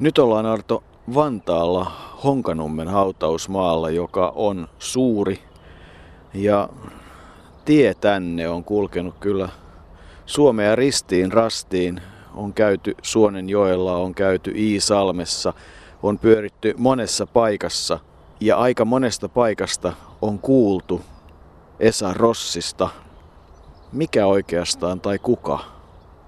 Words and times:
Nyt 0.00 0.18
ollaan 0.18 0.46
Arto 0.46 0.82
Vantaalla 1.14 1.92
Honkanummen 2.24 2.88
hautausmaalla, 2.88 3.90
joka 3.90 4.32
on 4.36 4.68
suuri 4.78 5.38
ja 6.34 6.68
tie 7.64 7.94
tänne 7.94 8.48
on 8.48 8.64
kulkenut 8.64 9.14
kyllä 9.20 9.48
Suomea 10.26 10.76
ristiin 10.76 11.32
rastiin. 11.32 12.00
On 12.34 12.52
käyty 12.54 12.94
Suonenjoella, 13.02 13.96
on 13.96 14.14
käyty 14.14 14.52
Iisalmessa, 14.56 15.52
on 16.02 16.18
pyöritty 16.18 16.74
monessa 16.78 17.26
paikassa 17.26 17.98
ja 18.40 18.56
aika 18.56 18.84
monesta 18.84 19.28
paikasta 19.28 19.92
on 20.22 20.38
kuultu 20.38 21.00
Esa 21.80 22.14
Rossista. 22.14 22.88
Mikä 23.92 24.26
oikeastaan 24.26 25.00
tai 25.00 25.18
kuka 25.18 25.58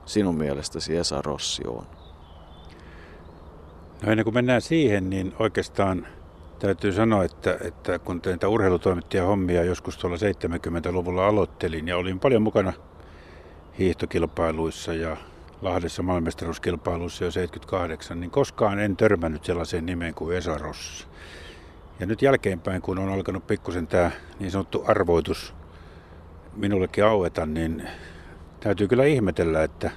sinun 0.07 0.35
mielestäsi 0.35 0.97
Esa 0.97 1.23
Rossi 1.23 1.63
on? 1.67 2.02
No 4.03 4.11
ennen 4.11 4.25
kuin 4.25 4.35
mennään 4.35 4.61
siihen, 4.61 5.11
niin 5.11 5.35
oikeastaan 5.39 6.07
täytyy 6.59 6.93
sanoa, 6.93 7.25
että, 7.25 7.59
että 7.61 7.99
kun 7.99 8.21
näitä 8.27 8.49
urheilutoimittajan 8.49 9.27
hommia 9.27 9.65
joskus 9.65 9.99
tuolla 9.99 10.17
70-luvulla 10.17 11.27
aloittelin 11.27 11.89
ja 11.89 11.97
olin 11.97 12.21
paljon 12.21 12.43
mukana 12.43 12.73
hiihtokilpailuissa 13.79 14.95
ja 14.95 15.17
Lahdessa 15.63 16.03
maailmestaruuskilpailuissa 16.03 17.25
jo 17.25 17.31
78, 17.31 18.21
niin 18.21 18.31
koskaan 18.31 18.79
en 18.79 18.97
törmännyt 18.97 19.45
sellaiseen 19.45 19.87
nimeen 19.87 20.15
kuin 20.15 20.37
Esa 20.37 20.59
Rossi. 20.59 21.07
Ja 22.01 22.07
nyt 22.07 22.23
jälkeenpäin, 22.23 22.83
kun 22.83 22.99
on 22.99 23.09
alkanut 23.09 23.47
pikkusen 23.47 23.87
tämä 23.87 24.11
niin 24.41 24.51
sanottu 24.51 24.85
arvoitus 24.87 25.55
minullekin 26.57 27.05
aueta, 27.05 27.47
niin 27.47 27.89
täytyy 28.61 28.89
kyllä 28.89 29.05
ihmetellä, 29.05 29.63
että 29.63 29.91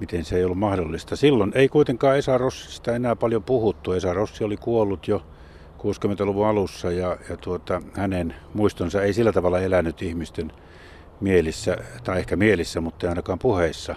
miten 0.00 0.24
se 0.24 0.36
ei 0.36 0.44
ollut 0.44 0.58
mahdollista. 0.58 1.16
Silloin 1.16 1.52
ei 1.54 1.68
kuitenkaan 1.68 2.18
Esa 2.18 2.38
Rossista 2.38 2.92
enää 2.92 3.16
paljon 3.16 3.42
puhuttu. 3.42 3.92
Esa 3.92 4.12
Rossi 4.12 4.44
oli 4.44 4.56
kuollut 4.56 5.08
jo 5.08 5.22
60-luvun 5.78 6.46
alussa 6.46 6.92
ja, 6.92 7.16
ja 7.28 7.36
tuota, 7.36 7.82
hänen 7.92 8.34
muistonsa 8.54 9.02
ei 9.02 9.12
sillä 9.12 9.32
tavalla 9.32 9.60
elänyt 9.60 10.02
ihmisten 10.02 10.52
mielissä, 11.20 11.76
tai 12.04 12.18
ehkä 12.18 12.36
mielissä, 12.36 12.80
mutta 12.80 13.06
ei 13.06 13.08
ainakaan 13.08 13.38
puheissa. 13.38 13.94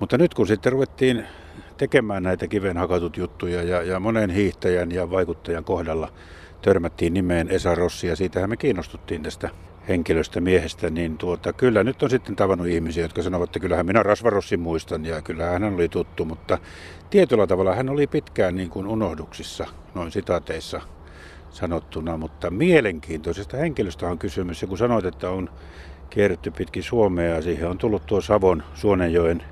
Mutta 0.00 0.18
nyt 0.18 0.34
kun 0.34 0.46
sitten 0.46 0.72
ruvettiin 0.72 1.26
tekemään 1.76 2.22
näitä 2.22 2.48
kivenhakatut 2.48 3.16
juttuja 3.16 3.62
ja, 3.62 3.82
ja 3.82 4.00
monen 4.00 4.30
hiihtäjän 4.30 4.92
ja 4.92 5.10
vaikuttajan 5.10 5.64
kohdalla 5.64 6.12
törmättiin 6.62 7.14
nimeen 7.14 7.48
Esa 7.48 7.74
Rossi 7.74 8.06
ja 8.06 8.16
siitähän 8.16 8.50
me 8.50 8.56
kiinnostuttiin 8.56 9.22
tästä 9.22 9.50
henkilöstä, 9.88 10.40
miehestä, 10.40 10.90
niin 10.90 11.18
tuota, 11.18 11.52
kyllä 11.52 11.84
nyt 11.84 12.02
on 12.02 12.10
sitten 12.10 12.36
tavannut 12.36 12.66
ihmisiä, 12.66 13.04
jotka 13.04 13.22
sanovat, 13.22 13.48
että 13.48 13.60
kyllähän 13.60 13.86
minä 13.86 14.02
Rasvarossin 14.02 14.60
muistan 14.60 15.04
ja 15.04 15.22
kyllä 15.22 15.46
hän 15.46 15.64
oli 15.64 15.88
tuttu, 15.88 16.24
mutta 16.24 16.58
tietyllä 17.10 17.46
tavalla 17.46 17.74
hän 17.74 17.88
oli 17.88 18.06
pitkään 18.06 18.56
niin 18.56 18.70
kuin 18.70 18.86
unohduksissa, 18.86 19.66
noin 19.94 20.12
sitaateissa 20.12 20.80
sanottuna, 21.50 22.16
mutta 22.16 22.50
mielenkiintoisesta 22.50 23.56
henkilöstä 23.56 24.08
on 24.08 24.18
kysymys. 24.18 24.62
Ja 24.62 24.68
kun 24.68 24.78
sanoit, 24.78 25.04
että 25.04 25.30
on 25.30 25.50
kierretty 26.10 26.50
pitkin 26.50 26.82
Suomea 26.82 27.34
ja 27.34 27.42
siihen 27.42 27.68
on 27.68 27.78
tullut 27.78 28.06
tuo 28.06 28.20
Savon 28.20 28.62
Suonenjoen 28.74 29.42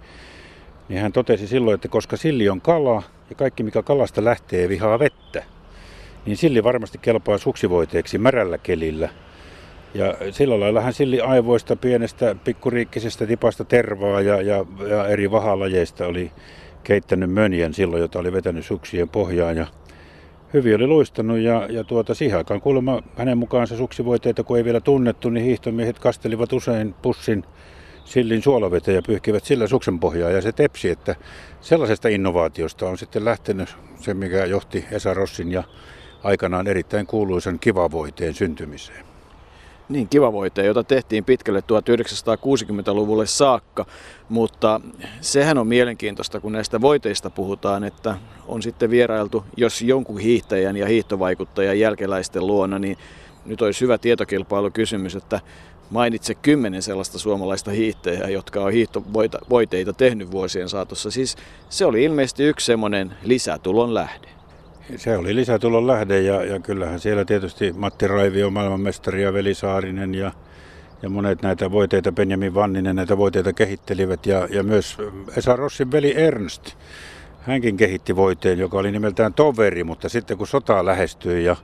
Niin 0.88 1.00
hän 1.00 1.12
totesi 1.12 1.46
silloin, 1.46 1.74
että 1.74 1.88
koska 1.88 2.16
silli 2.16 2.48
on 2.48 2.60
kala 2.60 3.02
ja 3.30 3.36
kaikki 3.36 3.62
mikä 3.62 3.82
kalasta 3.82 4.24
lähtee 4.24 4.68
vihaa 4.68 4.98
vettä, 4.98 5.44
niin 6.26 6.36
silli 6.36 6.64
varmasti 6.64 6.98
kelpaa 6.98 7.38
suksivoiteeksi 7.38 8.18
märällä 8.18 8.58
kelillä. 8.58 9.08
Ja 9.94 10.14
sillä 10.30 10.60
lailla 10.60 10.80
hän 10.80 10.92
silli 10.92 11.20
aivoista 11.20 11.76
pienestä 11.76 12.36
pikkuriikkisestä 12.44 13.26
tipasta 13.26 13.64
tervaa 13.64 14.20
ja, 14.20 14.42
ja, 14.42 14.64
ja 14.88 15.06
eri 15.06 15.30
vahalajeista 15.30 16.06
oli 16.06 16.32
keittänyt 16.84 17.32
mönjen 17.32 17.74
silloin, 17.74 18.02
jota 18.02 18.18
oli 18.18 18.32
vetänyt 18.32 18.66
suksien 18.66 19.08
pohjaan 19.08 19.56
ja 19.56 19.66
hyvin 20.54 20.76
oli 20.76 20.86
luistanut 20.86 21.38
ja, 21.38 21.66
ja 21.70 21.84
tuota, 21.84 22.14
siihen 22.14 22.38
aikaan 22.38 22.60
kuulemma 22.60 23.02
hänen 23.16 23.38
mukaansa 23.38 23.76
suksivoiteita, 23.76 24.44
kun 24.44 24.56
ei 24.56 24.64
vielä 24.64 24.80
tunnettu, 24.80 25.30
niin 25.30 25.44
hiihtomiehet 25.44 25.98
kastelivat 25.98 26.52
usein 26.52 26.94
pussin 27.02 27.44
sillin 28.04 28.42
suolaveteen 28.42 28.94
ja 28.94 29.02
pyyhkivät 29.06 29.44
sillä 29.44 29.66
suksen 29.66 30.00
pohjaa 30.00 30.30
ja 30.30 30.42
se 30.42 30.52
tepsi, 30.52 30.90
että 30.90 31.14
sellaisesta 31.60 32.08
innovaatiosta 32.08 32.88
on 32.88 32.98
sitten 32.98 33.24
lähtenyt 33.24 33.76
se, 34.00 34.14
mikä 34.14 34.44
johti 34.44 34.84
Esa 34.90 35.14
Rossin 35.14 35.52
ja 35.52 35.64
aikanaan 36.22 36.66
erittäin 36.66 37.06
kuuluisen 37.06 37.58
kivavoiteen 37.58 38.34
syntymiseen. 38.34 39.09
Niin, 39.90 40.08
kiva 40.08 40.32
voite, 40.32 40.66
jota 40.66 40.84
tehtiin 40.84 41.24
pitkälle 41.24 41.60
1960-luvulle 41.60 43.26
saakka, 43.26 43.86
mutta 44.28 44.80
sehän 45.20 45.58
on 45.58 45.66
mielenkiintoista, 45.66 46.40
kun 46.40 46.52
näistä 46.52 46.80
voiteista 46.80 47.30
puhutaan, 47.30 47.84
että 47.84 48.14
on 48.48 48.62
sitten 48.62 48.90
vierailtu, 48.90 49.44
jos 49.56 49.82
jonkun 49.82 50.18
hiihtäjän 50.18 50.76
ja 50.76 50.86
hiihtovaikuttajan 50.86 51.78
jälkeläisten 51.78 52.46
luona, 52.46 52.78
niin 52.78 52.98
nyt 53.46 53.62
olisi 53.62 53.80
hyvä 53.80 53.98
tietokilpailukysymys, 53.98 55.16
että 55.16 55.40
mainitse 55.90 56.34
kymmenen 56.34 56.82
sellaista 56.82 57.18
suomalaista 57.18 57.70
hiihtäjää, 57.70 58.28
jotka 58.28 58.64
on 58.64 58.72
hiihtovoiteita 58.72 59.92
tehnyt 59.92 60.30
vuosien 60.30 60.68
saatossa. 60.68 61.10
Siis 61.10 61.36
se 61.68 61.86
oli 61.86 62.04
ilmeisesti 62.04 62.44
yksi 62.44 62.66
semmoinen 62.66 63.12
lisätulon 63.22 63.94
lähde. 63.94 64.39
Se 64.96 65.16
oli 65.16 65.34
lisätulon 65.34 65.86
lähde 65.86 66.20
ja, 66.20 66.44
ja 66.44 66.60
kyllähän 66.60 67.00
siellä 67.00 67.24
tietysti 67.24 67.72
Matti 67.72 68.06
Raivio, 68.06 68.50
maailmanmestari 68.50 69.22
ja 69.22 69.32
Veli 69.32 69.54
Saarinen 69.54 70.14
ja, 70.14 70.32
ja 71.02 71.08
monet 71.08 71.42
näitä 71.42 71.70
voiteita, 71.70 72.12
Benjamin 72.12 72.54
Vanninen 72.54 72.96
näitä 72.96 73.16
voiteita 73.16 73.52
kehittelivät 73.52 74.26
ja, 74.26 74.48
ja 74.50 74.62
myös 74.62 74.98
Esa 75.36 75.56
Rossin 75.56 75.92
veli 75.92 76.14
Ernst. 76.16 76.74
Hänkin 77.40 77.76
kehitti 77.76 78.16
voiteen, 78.16 78.58
joka 78.58 78.78
oli 78.78 78.92
nimeltään 78.92 79.34
Toveri, 79.34 79.84
mutta 79.84 80.08
sitten 80.08 80.38
kun 80.38 80.46
sota 80.46 80.84
lähestyi 80.84 81.44
ja 81.44 81.56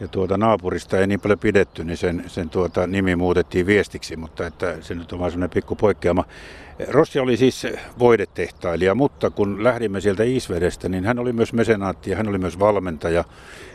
ja 0.00 0.08
tuota 0.08 0.36
naapurista 0.36 0.98
ei 0.98 1.06
niin 1.06 1.20
paljon 1.20 1.38
pidetty, 1.38 1.84
niin 1.84 1.96
sen, 1.96 2.24
sen 2.26 2.50
tuota 2.50 2.86
nimi 2.86 3.16
muutettiin 3.16 3.66
viestiksi, 3.66 4.16
mutta 4.16 4.46
että 4.46 4.76
se 4.80 4.94
nyt 4.94 5.12
on 5.12 5.18
vain 5.18 5.32
sellainen 5.32 5.54
pikku 5.54 5.76
poikkeama. 5.76 6.24
Rossi 6.88 7.18
oli 7.18 7.36
siis 7.36 7.66
voidetehtailija, 7.98 8.94
mutta 8.94 9.30
kun 9.30 9.64
lähdimme 9.64 10.00
sieltä 10.00 10.22
Isvedestä, 10.22 10.88
niin 10.88 11.04
hän 11.04 11.18
oli 11.18 11.32
myös 11.32 11.52
mesenaatti 11.52 12.10
ja 12.10 12.16
hän 12.16 12.28
oli 12.28 12.38
myös 12.38 12.58
valmentaja. 12.58 13.24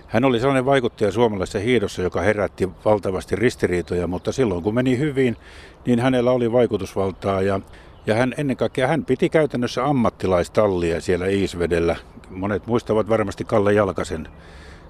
Hän 0.08 0.26
oli 0.26 0.40
sellainen 0.40 0.66
vaikuttaja 0.66 1.12
suomalaisessa 1.12 1.60
hiidossa, 1.60 2.02
joka 2.02 2.22
herätti 2.22 2.70
valtavasti 2.86 3.36
ristiriitoja, 3.36 4.08
mutta 4.08 4.32
silloin 4.32 4.64
kun 4.64 4.74
meni 4.74 4.98
hyvin, 4.98 5.38
niin 5.86 6.00
hänellä 6.00 6.32
oli 6.32 6.52
vaikutusvaltaa 6.52 7.42
ja 7.42 7.60
ja 8.08 8.16
hän 8.16 8.34
ennen 8.38 8.58
kaikkea 8.58 8.88
hän 8.88 9.06
piti 9.06 9.30
käytännössä 9.30 9.86
ammattilaistallia 9.86 11.02
siellä 11.02 11.28
Iisvedellä. 11.28 11.96
Monet 12.30 12.68
muistavat 12.68 13.10
varmasti 13.10 13.46
Kalle 13.46 13.74
Jalkasen 13.74 14.28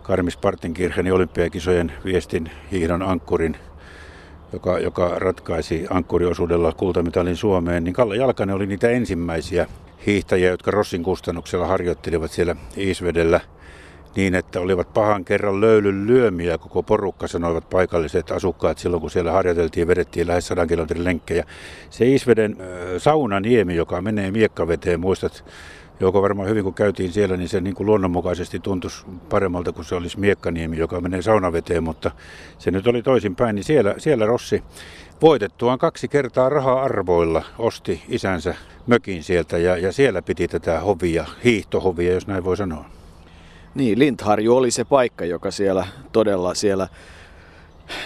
Karmis 0.07 0.37
Partenkirchenin 0.37 1.13
olympiakisojen 1.13 1.91
viestin 2.05 2.51
hiihdon 2.71 3.01
ankkurin, 3.01 3.57
joka, 4.53 4.79
joka 4.79 5.11
ratkaisi 5.15 5.85
ankkuriosuudella 5.89 6.71
kultamitalin 6.71 7.35
Suomeen, 7.35 7.83
niin 7.83 7.93
Kalle 7.93 8.15
Jalkanen 8.15 8.55
oli 8.55 8.67
niitä 8.67 8.89
ensimmäisiä 8.89 9.67
hiihtäjiä, 10.05 10.49
jotka 10.49 10.71
Rossin 10.71 11.03
kustannuksella 11.03 11.67
harjoittelivat 11.67 12.31
siellä 12.31 12.55
Iisvedellä 12.77 13.39
niin, 14.15 14.35
että 14.35 14.59
olivat 14.59 14.93
pahan 14.93 15.25
kerran 15.25 15.61
löylyn 15.61 16.07
lyömiä, 16.07 16.57
koko 16.57 16.83
porukka 16.83 17.27
sanoivat 17.27 17.69
paikalliset 17.69 18.31
asukkaat 18.31 18.77
silloin, 18.77 19.01
kun 19.01 19.11
siellä 19.11 19.31
harjoiteltiin 19.31 19.81
ja 19.81 19.87
vedettiin 19.87 20.27
lähes 20.27 20.47
100 20.47 20.67
kilometrin 20.67 21.03
lenkkejä. 21.03 21.43
Se 21.89 22.13
Isveden 22.13 22.57
äh, 22.59 22.67
saunaniemi, 22.97 23.75
joka 23.75 24.01
menee 24.01 24.31
miekkaveteen, 24.31 24.99
muistat 24.99 25.43
Joko 25.99 26.21
varmaan 26.21 26.49
hyvin 26.49 26.63
kun 26.63 26.73
käytiin 26.73 27.11
siellä, 27.11 27.37
niin 27.37 27.49
se 27.49 27.61
niin 27.61 27.75
kuin 27.75 27.87
luonnonmukaisesti 27.87 28.59
tuntuisi 28.59 29.05
paremmalta 29.29 29.71
kuin 29.71 29.85
se 29.85 29.95
olisi 29.95 30.19
Miekkaniemi, 30.19 30.77
joka 30.77 31.01
menee 31.01 31.21
saunaveteen, 31.21 31.83
mutta 31.83 32.11
se 32.57 32.71
nyt 32.71 32.87
oli 32.87 33.01
toisinpäin, 33.01 33.55
niin 33.55 33.63
siellä, 33.63 33.95
siellä 33.97 34.25
Rossi 34.25 34.63
voitettuaan 35.21 35.79
kaksi 35.79 36.07
kertaa 36.07 36.49
raha-arvoilla 36.49 37.43
osti 37.57 38.01
isänsä 38.09 38.55
mökin 38.87 39.23
sieltä 39.23 39.57
ja, 39.57 39.77
ja 39.77 39.91
siellä 39.91 40.21
piti 40.21 40.47
tätä 40.47 40.79
hovia, 40.79 41.25
hiihtohovia, 41.43 42.13
jos 42.13 42.27
näin 42.27 42.43
voi 42.43 42.57
sanoa. 42.57 42.85
Niin, 43.75 43.99
Lintharju 43.99 44.55
oli 44.55 44.71
se 44.71 44.85
paikka, 44.85 45.25
joka 45.25 45.51
siellä 45.51 45.87
todella 46.11 46.53
siellä 46.53 46.87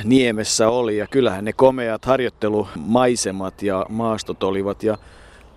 niemessä 0.03 0.69
oli 0.69 0.97
ja 0.97 1.07
kyllähän 1.07 1.45
ne 1.45 1.53
komeat 1.53 2.05
harjoittelumaisemat 2.05 3.63
ja 3.63 3.85
maastot 3.89 4.43
olivat 4.43 4.83
ja 4.83 4.97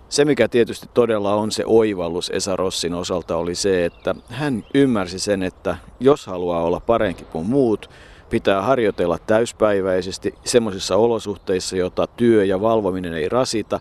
se, 0.09 0.25
mikä 0.25 0.47
tietysti 0.47 0.89
todella 0.93 1.35
on 1.35 1.51
se 1.51 1.63
oivallus 1.65 2.29
Esa 2.29 2.55
Rossin 2.55 2.93
osalta, 2.93 3.37
oli 3.37 3.55
se, 3.55 3.85
että 3.85 4.15
hän 4.29 4.63
ymmärsi 4.73 5.19
sen, 5.19 5.43
että 5.43 5.77
jos 5.99 6.27
haluaa 6.27 6.63
olla 6.63 6.79
parempi 6.79 7.23
kuin 7.23 7.47
muut, 7.47 7.89
pitää 8.29 8.61
harjoitella 8.61 9.17
täyspäiväisesti 9.17 10.33
semmoisissa 10.45 10.95
olosuhteissa, 10.95 11.77
jota 11.77 12.07
työ 12.07 12.45
ja 12.45 12.61
valvominen 12.61 13.13
ei 13.13 13.29
rasita, 13.29 13.79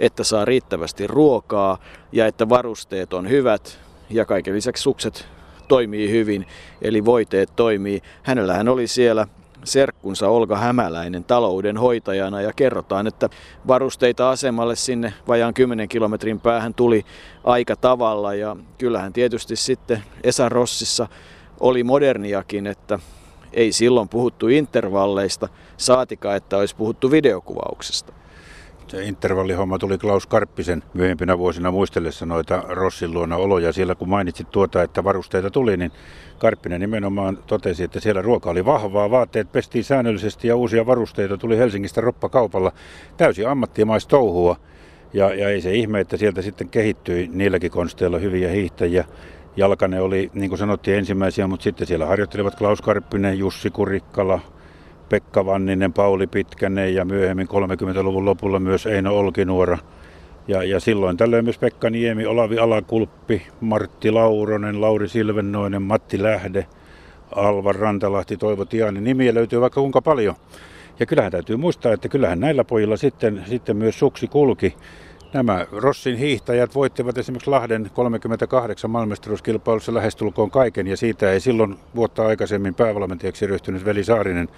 että 0.00 0.24
saa 0.24 0.44
riittävästi 0.44 1.06
ruokaa 1.06 1.78
ja 2.12 2.26
että 2.26 2.48
varusteet 2.48 3.12
on 3.12 3.28
hyvät 3.28 3.78
ja 4.10 4.24
kaiken 4.24 4.54
lisäksi 4.54 4.82
sukset 4.82 5.26
toimii 5.68 6.10
hyvin, 6.10 6.46
eli 6.82 7.04
voiteet 7.04 7.50
toimii. 7.56 8.02
Hänellähän 8.22 8.68
oli 8.68 8.86
siellä 8.86 9.26
serkkunsa 9.66 10.28
Olga 10.28 10.56
Hämäläinen 10.56 11.24
talouden 11.24 11.76
hoitajana 11.76 12.40
ja 12.40 12.52
kerrotaan, 12.52 13.06
että 13.06 13.28
varusteita 13.66 14.30
asemalle 14.30 14.76
sinne 14.76 15.14
vajaan 15.28 15.54
10 15.54 15.88
kilometrin 15.88 16.40
päähän 16.40 16.74
tuli 16.74 17.04
aika 17.44 17.76
tavalla 17.76 18.34
ja 18.34 18.56
kyllähän 18.78 19.12
tietysti 19.12 19.56
sitten 19.56 20.02
Esa 20.24 20.48
Rossissa 20.48 21.08
oli 21.60 21.84
moderniakin, 21.84 22.66
että 22.66 22.98
ei 23.52 23.72
silloin 23.72 24.08
puhuttu 24.08 24.48
intervalleista, 24.48 25.48
saatika, 25.76 26.34
että 26.34 26.56
olisi 26.56 26.76
puhuttu 26.76 27.10
videokuvauksesta. 27.10 28.12
Se 28.96 29.04
intervallihomma 29.04 29.78
tuli 29.78 29.98
Klaus 29.98 30.26
Karppisen 30.26 30.82
myöhempinä 30.94 31.38
vuosina 31.38 31.70
muistellessa 31.70 32.26
noita 32.26 32.62
Rossin 32.68 33.12
luona 33.12 33.36
oloja. 33.36 33.72
Siellä 33.72 33.94
kun 33.94 34.08
mainitsit 34.08 34.50
tuota, 34.50 34.82
että 34.82 35.04
varusteita 35.04 35.50
tuli, 35.50 35.76
niin 35.76 35.92
Karppinen 36.38 36.80
nimenomaan 36.80 37.38
totesi, 37.46 37.84
että 37.84 38.00
siellä 38.00 38.22
ruoka 38.22 38.50
oli 38.50 38.64
vahvaa, 38.64 39.10
vaatteet 39.10 39.52
pestiin 39.52 39.84
säännöllisesti 39.84 40.48
ja 40.48 40.56
uusia 40.56 40.86
varusteita 40.86 41.36
tuli 41.36 41.58
Helsingistä 41.58 42.00
roppakaupalla. 42.00 42.72
Täysin 43.16 43.48
ammattimaistouhua. 43.48 44.56
Ja, 45.12 45.34
ja 45.34 45.48
ei 45.48 45.60
se 45.60 45.74
ihme, 45.74 46.00
että 46.00 46.16
sieltä 46.16 46.42
sitten 46.42 46.68
kehittyi 46.68 47.30
niilläkin 47.32 47.70
konsteilla 47.70 48.18
hyviä 48.18 48.50
hiihtäjiä. 48.50 49.04
Jalkane 49.56 50.00
oli, 50.00 50.30
niin 50.34 50.48
kuin 50.48 50.58
sanottiin, 50.58 50.98
ensimmäisiä, 50.98 51.46
mutta 51.46 51.64
sitten 51.64 51.86
siellä 51.86 52.06
harjoittelivat 52.06 52.54
Klaus 52.54 52.82
Karppinen, 52.82 53.38
Jussi 53.38 53.70
Kurikkala, 53.70 54.40
Pekka 55.08 55.46
Vanninen, 55.46 55.92
Pauli 55.92 56.26
Pitkänen 56.26 56.94
ja 56.94 57.04
myöhemmin 57.04 57.48
30-luvun 57.48 58.24
lopulla 58.24 58.58
myös 58.58 58.86
Eino 58.86 59.18
Olkinuora. 59.18 59.78
Ja, 60.48 60.62
ja 60.62 60.80
silloin 60.80 61.16
tällöin 61.16 61.44
myös 61.44 61.58
Pekka 61.58 61.90
Niemi, 61.90 62.26
Olavi 62.26 62.58
Alakulppi, 62.58 63.46
Martti 63.60 64.10
Lauronen, 64.10 64.80
Lauri 64.80 65.08
Silvennoinen, 65.08 65.82
Matti 65.82 66.22
Lähde, 66.22 66.66
Alvar 67.36 67.76
Rantalahti, 67.76 68.36
Toivo 68.36 68.64
Tiani. 68.64 69.00
Nimiä 69.00 69.34
löytyy 69.34 69.60
vaikka 69.60 69.80
kuinka 69.80 70.02
paljon. 70.02 70.34
Ja 71.00 71.06
kyllähän 71.06 71.32
täytyy 71.32 71.56
muistaa, 71.56 71.92
että 71.92 72.08
kyllähän 72.08 72.40
näillä 72.40 72.64
pojilla 72.64 72.96
sitten, 72.96 73.44
sitten 73.46 73.76
myös 73.76 73.98
suksi 73.98 74.28
kulki. 74.28 74.76
Nämä 75.32 75.66
Rossin 75.72 76.16
hiihtäjät 76.16 76.74
voittivat 76.74 77.18
esimerkiksi 77.18 77.50
Lahden 77.50 77.90
38 77.94 78.90
maailmestaruuskilpailussa 78.90 79.94
lähestulkoon 79.94 80.50
kaiken 80.50 80.86
ja 80.86 80.96
siitä 80.96 81.32
ei 81.32 81.40
silloin 81.40 81.78
vuotta 81.94 82.26
aikaisemmin 82.26 82.74
päävalmentajaksi 82.74 83.46
ryhtynyt 83.46 83.84
Veli 83.84 84.04
Saarinen 84.04 84.48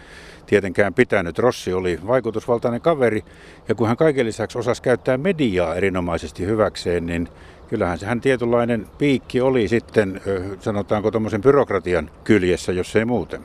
tietenkään 0.46 0.94
pitänyt. 0.94 1.38
Rossi 1.38 1.72
oli 1.72 1.98
vaikutusvaltainen 2.06 2.80
kaveri 2.80 3.24
ja 3.68 3.74
kun 3.74 3.88
hän 3.88 3.96
kaiken 3.96 4.26
lisäksi 4.26 4.58
osasi 4.58 4.82
käyttää 4.82 5.18
mediaa 5.18 5.74
erinomaisesti 5.74 6.46
hyväkseen, 6.46 7.06
niin 7.06 7.28
kyllähän 7.68 7.98
sehän 7.98 8.20
tietynlainen 8.20 8.86
piikki 8.98 9.40
oli 9.40 9.68
sitten, 9.68 10.20
sanotaanko 10.60 11.10
tuommoisen 11.10 11.42
byrokratian 11.42 12.10
kyljessä, 12.24 12.72
jos 12.72 12.96
ei 12.96 13.04
muuten. 13.04 13.40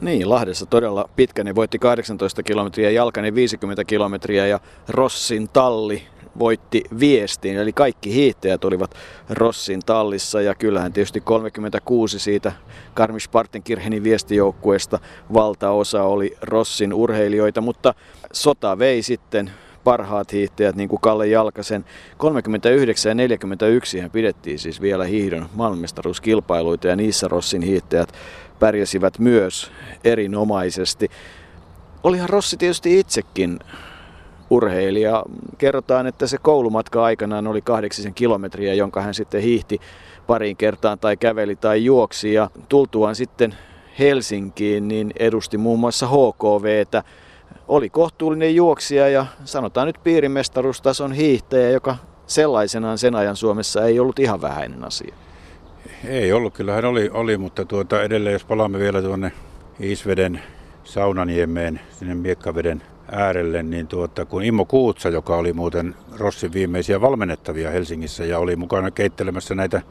Niin, 0.00 0.30
Lahdessa 0.30 0.66
todella 0.66 1.08
pitkäni 1.16 1.54
voitti 1.54 1.78
18 1.78 2.42
kilometriä, 2.42 2.90
Jalkanen 2.90 3.34
50 3.34 3.84
kilometriä 3.84 4.46
ja 4.46 4.60
Rossin 4.88 5.48
talli 5.48 6.02
voitti 6.38 6.84
viestiin, 7.00 7.56
eli 7.56 7.72
kaikki 7.72 8.14
hiihtäjät 8.14 8.64
olivat 8.64 8.94
Rossin 9.30 9.80
tallissa 9.86 10.40
ja 10.40 10.54
kyllähän 10.54 10.92
tietysti 10.92 11.20
36 11.20 12.18
siitä 12.18 12.52
Karmish 12.94 13.30
Partenkirchenin 13.30 14.04
viestijoukkueesta 14.04 14.98
valtaosa 15.34 16.02
oli 16.02 16.36
Rossin 16.42 16.92
urheilijoita, 16.92 17.60
mutta 17.60 17.94
sota 18.32 18.78
vei 18.78 19.02
sitten 19.02 19.50
parhaat 19.84 20.32
hiihtäjät, 20.32 20.76
niin 20.76 20.88
kuin 20.88 21.00
Kalle 21.00 21.26
Jalkasen. 21.26 21.84
39 22.16 23.10
ja 23.10 23.14
41 23.14 24.00
hän 24.00 24.10
pidettiin 24.10 24.58
siis 24.58 24.80
vielä 24.80 25.04
hiihdon 25.04 25.48
maailmestaruuskilpailuita 25.54 26.88
ja 26.88 26.96
niissä 26.96 27.28
Rossin 27.28 27.62
hiihtäjät 27.62 28.12
pärjäsivät 28.58 29.18
myös 29.18 29.72
erinomaisesti. 30.04 31.10
Olihan 32.02 32.28
Rossi 32.28 32.56
tietysti 32.56 32.98
itsekin 32.98 33.58
urheilija. 34.50 35.22
Kerrotaan, 35.58 36.06
että 36.06 36.26
se 36.26 36.38
koulumatka 36.38 37.04
aikanaan 37.04 37.46
oli 37.46 37.62
kahdeksisen 37.62 38.14
kilometriä, 38.14 38.74
jonka 38.74 39.00
hän 39.02 39.14
sitten 39.14 39.42
hiihti 39.42 39.80
pariin 40.26 40.56
kertaan 40.56 40.98
tai 40.98 41.16
käveli 41.16 41.56
tai 41.56 41.84
juoksi. 41.84 42.32
Ja 42.32 42.50
tultuaan 42.68 43.14
sitten 43.14 43.54
Helsinkiin, 43.98 44.88
niin 44.88 45.12
edusti 45.18 45.58
muun 45.58 45.80
muassa 45.80 46.06
HKVtä. 46.06 47.02
Oli 47.68 47.90
kohtuullinen 47.90 48.54
juoksija 48.54 49.08
ja 49.08 49.26
sanotaan 49.44 49.86
nyt 49.86 49.96
piirimestaruustason 50.04 51.12
hiihtäjä, 51.12 51.70
joka 51.70 51.96
sellaisenaan 52.26 52.98
sen 52.98 53.14
ajan 53.14 53.36
Suomessa 53.36 53.84
ei 53.84 54.00
ollut 54.00 54.18
ihan 54.18 54.42
vähäinen 54.42 54.84
asia. 54.84 55.14
Ei 56.04 56.32
ollut, 56.32 56.54
kyllähän 56.54 56.84
oli, 56.84 57.10
oli 57.12 57.38
mutta 57.38 57.64
tuota, 57.64 58.02
edelleen 58.02 58.32
jos 58.32 58.44
palaamme 58.44 58.78
vielä 58.78 59.02
tuonne 59.02 59.32
Isveden 59.80 60.42
Saunaniemeen, 60.84 61.80
sinne 61.90 62.14
Miekkaveden 62.14 62.82
äärelle, 63.12 63.62
niin 63.62 63.86
tuota, 63.86 64.24
kun 64.24 64.44
Immo 64.44 64.64
Kuutsa, 64.64 65.08
joka 65.08 65.36
oli 65.36 65.52
muuten 65.52 65.94
Rossin 66.18 66.52
viimeisiä 66.52 67.00
valmennettavia 67.00 67.70
Helsingissä 67.70 68.24
ja 68.24 68.38
oli 68.38 68.56
mukana 68.56 68.90
keittelemässä 68.90 69.54
näitä 69.54 69.82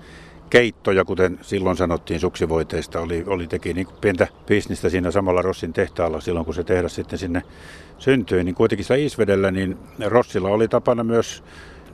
keittoja, 0.49 1.05
kuten 1.05 1.39
silloin 1.41 1.77
sanottiin 1.77 2.19
suksivoiteista, 2.19 2.99
oli, 2.99 3.23
oli 3.27 3.47
teki 3.47 3.73
niin 3.73 3.87
pientä 4.01 4.27
bisnistä 4.47 4.89
siinä 4.89 5.11
samalla 5.11 5.41
Rossin 5.41 5.73
tehtaalla 5.73 6.21
silloin, 6.21 6.45
kun 6.45 6.55
se 6.55 6.63
tehdas 6.63 6.95
sitten 6.95 7.19
sinne 7.19 7.41
syntyi, 7.97 8.43
niin 8.43 8.55
kuitenkin 8.55 8.85
siellä 8.85 9.05
Isvedellä, 9.05 9.51
niin 9.51 9.77
Rossilla 10.05 10.49
oli 10.49 10.67
tapana 10.67 11.03
myös 11.03 11.43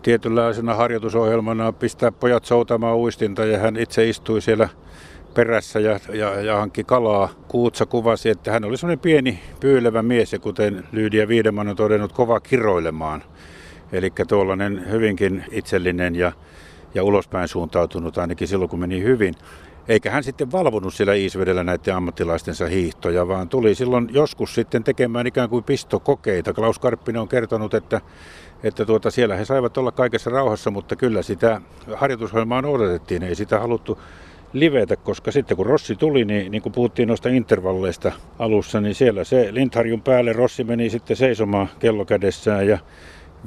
tietynlaisena 0.01 0.75
harjoitusohjelmana 0.75 1.71
pistää 1.71 2.11
pojat 2.11 2.45
soutamaan 2.45 2.97
uistinta 2.97 3.45
ja 3.45 3.59
hän 3.59 3.77
itse 3.77 4.09
istui 4.09 4.41
siellä 4.41 4.69
perässä 5.33 5.79
ja, 5.79 5.99
ja, 6.13 6.41
ja 6.41 6.57
hankki 6.57 6.83
kalaa. 6.83 7.29
Kuutsa 7.47 7.85
kuvasi, 7.85 8.29
että 8.29 8.51
hän 8.51 8.63
oli 8.63 8.77
semmoinen 8.77 8.99
pieni 8.99 9.39
pyylevä 9.59 10.03
mies 10.03 10.33
ja 10.33 10.39
kuten 10.39 10.83
Lyydia 10.91 11.27
Viideman 11.27 11.67
on 11.67 11.75
todennut, 11.75 12.11
kova 12.11 12.39
kiroilemaan. 12.39 13.23
Eli 13.91 14.11
tuollainen 14.27 14.91
hyvinkin 14.91 15.45
itsellinen 15.51 16.15
ja, 16.15 16.31
ja 16.93 17.03
ulospäin 17.03 17.47
suuntautunut 17.47 18.17
ainakin 18.17 18.47
silloin, 18.47 18.69
kun 18.69 18.79
meni 18.79 19.03
hyvin. 19.03 19.33
Eikä 19.87 20.11
hän 20.11 20.23
sitten 20.23 20.51
valvonut 20.51 20.93
siellä 20.93 21.13
Iisvedellä 21.13 21.63
näiden 21.63 21.95
ammattilaistensa 21.95 22.65
hiihtoja, 22.65 23.27
vaan 23.27 23.49
tuli 23.49 23.75
silloin 23.75 24.09
joskus 24.11 24.55
sitten 24.55 24.83
tekemään 24.83 25.27
ikään 25.27 25.49
kuin 25.49 25.63
pistokokeita. 25.63 26.53
Klaus 26.53 26.79
Karppinen 26.79 27.21
on 27.21 27.27
kertonut, 27.27 27.73
että, 27.73 28.01
että 28.63 28.85
tuota, 28.85 29.11
siellä 29.11 29.35
he 29.35 29.45
saivat 29.45 29.77
olla 29.77 29.91
kaikessa 29.91 30.29
rauhassa, 30.29 30.71
mutta 30.71 30.95
kyllä 30.95 31.21
sitä 31.21 31.61
harjoitusohjelmaa 31.95 32.63
odotettiin, 32.65 33.23
ei 33.23 33.35
sitä 33.35 33.59
haluttu 33.59 33.99
livetä, 34.53 34.95
koska 34.95 35.31
sitten 35.31 35.57
kun 35.57 35.65
Rossi 35.65 35.95
tuli, 35.95 36.25
niin, 36.25 36.51
niin 36.51 36.61
kuin 36.61 36.73
puhuttiin 36.73 37.07
noista 37.07 37.29
intervalleista 37.29 38.11
alussa, 38.39 38.81
niin 38.81 38.95
siellä 38.95 39.23
se 39.23 39.47
Lindharjun 39.51 40.01
päälle 40.01 40.33
Rossi 40.33 40.63
meni 40.63 40.89
sitten 40.89 41.17
seisomaan 41.17 41.69
kello 41.79 42.05
kädessään 42.05 42.67
ja 42.67 42.79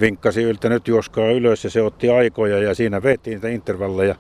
vinkkasi 0.00 0.42
yltä 0.42 0.68
nyt 0.68 0.88
juoskaa 0.88 1.30
ylös 1.30 1.64
ja 1.64 1.70
se 1.70 1.82
otti 1.82 2.10
aikoja 2.10 2.58
ja 2.58 2.74
siinä 2.74 3.02
veettiin 3.02 3.34
niitä 3.34 3.48
intervalleja. 3.48 4.14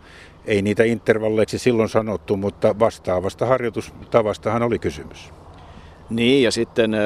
Ei 0.46 0.62
niitä 0.62 0.84
intervalleiksi 0.84 1.58
silloin 1.58 1.88
sanottu, 1.88 2.36
mutta 2.36 2.78
vastaavasta 2.78 3.46
harjoitustavastahan 3.46 4.62
oli 4.62 4.78
kysymys. 4.78 5.32
Niin 6.10 6.42
ja 6.42 6.50
sitten 6.50 6.96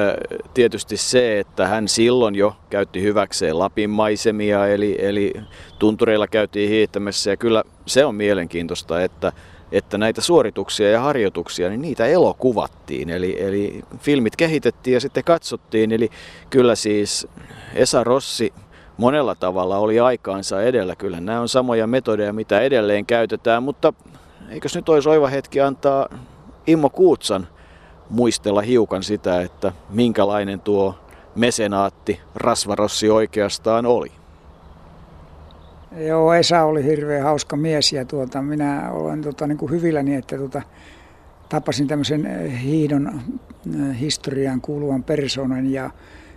tietysti 0.53 0.97
se, 0.97 1.39
että 1.39 1.67
hän 1.67 1.87
silloin 1.87 2.35
jo 2.35 2.55
käytti 2.69 3.01
hyväkseen 3.01 3.59
Lapin 3.59 3.89
maisemia, 3.89 4.67
eli, 4.67 4.95
eli 4.99 5.33
tuntureilla 5.79 6.27
käytiin 6.27 6.69
hiihtämässä 6.69 7.29
ja 7.29 7.37
kyllä 7.37 7.63
se 7.85 8.05
on 8.05 8.15
mielenkiintoista, 8.15 9.01
että 9.03 9.31
että 9.71 9.97
näitä 9.97 10.21
suorituksia 10.21 10.91
ja 10.91 10.99
harjoituksia, 10.99 11.69
niin 11.69 11.81
niitä 11.81 12.05
elokuvattiin. 12.05 13.09
Eli, 13.09 13.43
eli 13.43 13.83
filmit 13.97 14.35
kehitettiin 14.35 14.93
ja 14.93 14.99
sitten 14.99 15.23
katsottiin. 15.23 15.91
Eli 15.91 16.09
kyllä 16.49 16.75
siis 16.75 17.27
Esa 17.73 18.03
Rossi 18.03 18.53
monella 18.97 19.35
tavalla 19.35 19.77
oli 19.77 19.99
aikaansa 19.99 20.61
edellä. 20.61 20.95
Kyllä 20.95 21.21
nämä 21.21 21.41
on 21.41 21.49
samoja 21.49 21.87
metodeja, 21.87 22.33
mitä 22.33 22.61
edelleen 22.61 23.05
käytetään, 23.05 23.63
mutta 23.63 23.93
eikös 24.49 24.75
nyt 24.75 24.89
olisi 24.89 25.09
oiva 25.09 25.27
hetki 25.27 25.61
antaa 25.61 26.09
Immo 26.67 26.89
Kuutsan 26.89 27.47
muistella 28.09 28.61
hiukan 28.61 29.03
sitä, 29.03 29.41
että 29.41 29.71
minkälainen 29.89 30.59
tuo 30.59 30.95
mesenaatti 31.35 32.21
Rasvarossi 32.35 33.09
oikeastaan 33.09 33.85
oli. 33.85 34.18
Joo, 35.97 36.33
Esa 36.33 36.63
oli 36.63 36.83
hirveän 36.83 37.23
hauska 37.23 37.55
mies 37.55 37.93
ja 37.93 38.05
tuota, 38.05 38.41
minä 38.41 38.91
olen 38.91 39.21
tuota, 39.21 39.47
niin 39.47 39.57
kuin 39.57 39.71
hyvilläni, 39.71 40.15
että 40.15 40.37
tuota, 40.37 40.61
tapasin 41.49 41.87
tämmöisen 41.87 42.25
eh, 42.25 42.63
hiidon 42.63 43.07
eh, 43.07 43.99
historiaan 43.99 44.61
kuuluvan 44.61 45.03
persoonan 45.03 45.71
ja 45.71 45.89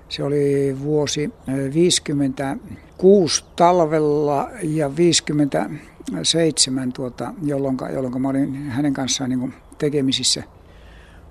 se 0.08 0.22
oli 0.22 0.76
vuosi 0.82 1.30
56 1.74 3.42
eh, 3.44 3.48
talvella 3.56 4.50
ja 4.62 4.96
57, 4.96 6.92
tuota, 6.92 7.34
jolloin, 7.44 7.76
jolloin 7.92 8.22
mä 8.22 8.28
olin 8.28 8.54
hänen 8.54 8.92
kanssaan 8.92 9.30
niin 9.30 9.40
kuin 9.40 9.54
tekemisissä. 9.78 10.42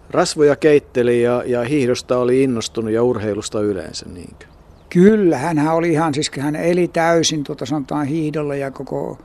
Rasvoja 0.10 0.56
keitteli 0.56 1.22
ja, 1.22 1.44
ja 1.46 1.64
hiihdosta 1.64 2.18
oli 2.18 2.44
innostunut 2.44 2.92
ja 2.92 3.04
urheilusta 3.04 3.62
yleensä, 3.62 4.06
niinkö? 4.10 4.51
Kyllä, 4.94 5.38
hän 5.38 5.68
oli 5.68 5.92
ihan, 5.92 6.14
siis 6.14 6.32
hän 6.40 6.56
eli 6.56 6.88
täysin 6.88 7.44
tuota 7.44 7.66
sanotaan 7.66 8.08
hiihdolla 8.08 8.56
ja 8.56 8.72
koko 8.72 9.18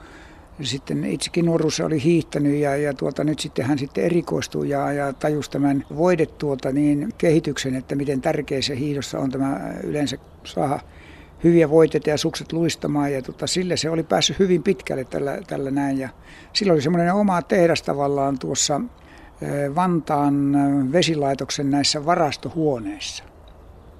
sitten 0.62 1.04
itsekin 1.04 1.44
nuoruudessa 1.44 1.86
oli 1.86 2.02
hiihtänyt 2.02 2.54
ja, 2.54 2.76
ja 2.76 2.94
tuota, 2.94 3.24
nyt 3.24 3.38
sitten 3.38 3.64
hän 3.64 3.78
sitten 3.78 4.04
erikoistui 4.04 4.68
ja, 4.68 4.92
ja 4.92 5.12
tajusi 5.12 5.50
tämän 5.50 5.84
voidet 5.96 6.38
tuota, 6.38 6.72
niin 6.72 7.12
kehityksen, 7.18 7.74
että 7.74 7.94
miten 7.94 8.20
tärkeä 8.20 8.62
se 8.62 8.78
hiihdossa 8.78 9.18
on 9.18 9.30
tämä 9.30 9.60
yleensä 9.82 10.16
saada 10.44 10.80
hyviä 11.44 11.70
voiteita 11.70 12.10
ja 12.10 12.18
sukset 12.18 12.52
luistamaan 12.52 13.12
ja 13.12 13.22
tuota, 13.22 13.46
sille 13.46 13.76
se 13.76 13.90
oli 13.90 14.02
päässyt 14.02 14.38
hyvin 14.38 14.62
pitkälle 14.62 15.04
tällä, 15.04 15.38
tällä 15.46 15.70
näin 15.70 15.98
ja 15.98 16.08
sillä 16.52 16.72
oli 16.72 16.82
semmoinen 16.82 17.14
oma 17.14 17.42
tehdas 17.42 17.82
tavallaan 17.82 18.38
tuossa 18.38 18.80
Vantaan 19.74 20.54
vesilaitoksen 20.92 21.70
näissä 21.70 22.06
varastohuoneissa. 22.06 23.35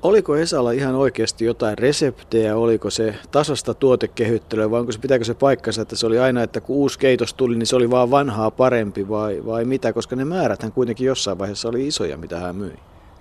Oliko 0.06 0.36
Esalla 0.36 0.72
ihan 0.72 0.94
oikeasti 0.94 1.44
jotain 1.44 1.78
reseptejä, 1.78 2.56
oliko 2.56 2.90
se 2.90 3.14
tasasta 3.30 3.74
tuotekehyttelyä 3.74 4.70
vai 4.70 4.80
onko 4.80 4.92
se, 4.92 4.98
pitääkö 4.98 5.24
se 5.24 5.34
paikkansa, 5.34 5.82
että 5.82 5.96
se 5.96 6.06
oli 6.06 6.18
aina, 6.18 6.42
että 6.42 6.60
kun 6.60 6.76
uusi 6.76 6.98
keitos 6.98 7.34
tuli, 7.34 7.56
niin 7.56 7.66
se 7.66 7.76
oli 7.76 7.90
vaan 7.90 8.10
vanhaa 8.10 8.50
parempi 8.50 9.08
vai, 9.08 9.42
vai 9.46 9.64
mitä, 9.64 9.92
koska 9.92 10.16
ne 10.16 10.24
määräthän 10.24 10.72
kuitenkin 10.72 11.06
jossain 11.06 11.38
vaiheessa 11.38 11.68
oli 11.68 11.86
isoja, 11.86 12.16
mitä 12.16 12.40
hän 12.40 12.56
myi. 12.56 12.72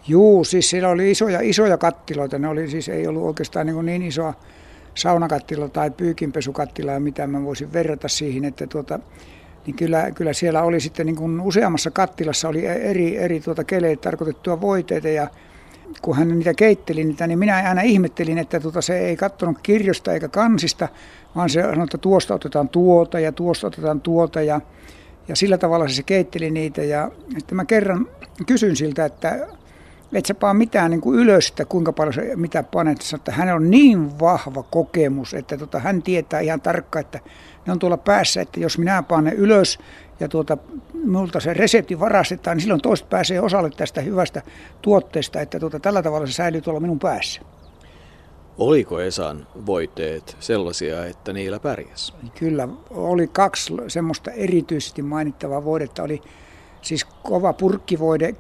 Juu, 0.08 0.44
siis 0.44 0.70
siellä 0.70 0.90
oli 0.90 1.12
isoja, 1.12 1.40
isoja 1.42 1.78
kattiloita, 1.78 2.40
ne 2.40 2.48
oli 2.48 2.68
siis 2.70 2.90
ei 2.90 3.08
ollut 3.08 3.24
oikeastaan 3.24 3.66
niin, 3.66 3.86
niin 3.86 4.02
isoa 4.02 4.34
saunakattila 4.96 5.70
tai 5.70 5.92
pyykinpesukattilaa, 5.92 7.00
mitä 7.00 7.28
mä 7.28 7.44
voisin 7.44 7.74
verrata 7.74 8.08
siihen, 8.08 8.46
että 8.46 8.68
tuota, 8.68 9.00
niin 9.66 9.76
kyllä, 9.76 10.12
kyllä 10.12 10.34
siellä 10.34 10.64
oli 10.64 10.80
sitten 10.80 11.06
niin 11.06 11.16
kuin 11.16 11.42
useammassa 11.42 11.92
kattilassa 11.92 12.50
oli 12.50 12.66
eri, 12.66 13.18
eri 13.18 13.40
tuota 13.40 13.64
keleille 13.64 13.98
tarkoitettua 14.02 14.62
voiteita 14.62 15.08
ja 15.08 15.28
kun 16.02 16.16
hän 16.16 16.40
niitä 16.40 16.54
keitteli 16.54 17.04
niitä, 17.04 17.28
niin 17.28 17.40
minä 17.40 17.56
aina 17.56 17.82
ihmettelin, 17.82 18.38
että 18.38 18.60
tuota, 18.60 18.82
se 18.82 19.00
ei 19.00 19.16
katsonut 19.16 19.58
kirjosta 19.64 20.14
eikä 20.14 20.28
kansista, 20.28 20.88
vaan 21.36 21.50
se 21.50 21.62
sanoi, 21.62 21.84
että 21.84 21.98
tuosta 21.98 22.34
otetaan 22.34 22.70
tuota 22.70 23.20
ja 23.20 23.32
tuosta 23.32 23.68
otetaan 23.68 24.02
tuota 24.02 24.42
ja, 24.42 24.62
ja 25.28 25.36
sillä 25.36 25.58
tavalla 25.58 25.88
se 25.88 26.04
keitteli 26.04 26.52
niitä 26.52 26.84
ja 26.84 27.12
sitten 27.38 27.56
mä 27.56 27.66
kerran 27.66 28.08
kysyn 28.46 28.76
siltä, 28.76 29.06
että 29.06 29.48
et 30.14 30.26
sä 30.26 30.34
paa 30.34 30.54
mitään 30.54 30.92
niin 30.92 31.02
kuin 31.02 31.20
ylös, 31.20 31.50
että 31.50 31.66
kuinka 31.66 31.94
paljon 31.94 32.14
se 32.14 32.32
mitä 32.36 32.64
panet. 32.64 33.02
Sanoi, 33.02 33.20
että 33.20 33.32
hänellä 33.32 33.56
on 33.56 33.72
niin 33.72 34.20
vahva 34.20 34.64
kokemus, 34.64 35.34
että 35.34 35.58
tota, 35.58 35.80
hän 35.80 36.04
tietää 36.04 36.40
ihan 36.40 36.62
tarkkaan, 36.62 37.06
että 37.06 37.20
ne 37.66 37.72
on 37.72 37.80
tuolla 37.80 37.98
päässä, 37.98 38.42
että 38.42 38.60
jos 38.60 38.78
minä 38.78 39.04
panen 39.04 39.34
ylös 39.34 39.80
ja 40.20 40.28
tuota, 40.28 40.58
multa 41.06 41.40
se 41.40 41.54
resepti 41.54 42.00
varastetaan, 42.00 42.58
niin 42.58 42.62
silloin 42.62 42.82
toista 42.82 43.08
pääsee 43.10 43.42
osalle 43.42 43.70
tästä 43.70 44.02
hyvästä 44.02 44.42
tuotteesta, 44.82 45.42
että 45.42 45.60
tuota, 45.60 45.80
tällä 45.80 46.04
tavalla 46.04 46.28
se 46.28 46.34
säilyy 46.34 46.62
tuolla 46.62 46.80
minun 46.80 47.00
päässä. 47.00 47.42
Oliko 48.58 49.02
Esan 49.02 49.48
voiteet 49.66 50.38
sellaisia, 50.40 51.06
että 51.06 51.34
niillä 51.34 51.60
pärjäs? 51.60 52.14
Kyllä, 52.40 52.68
oli 52.90 53.28
kaksi 53.28 53.74
semmoista 53.88 54.32
erityisesti 54.32 55.02
mainittavaa 55.02 55.66
voidetta. 55.66 56.04
Oli 56.04 56.22
Siis 56.86 57.06
kova 57.24 57.54
purkkivoide 57.54 58.36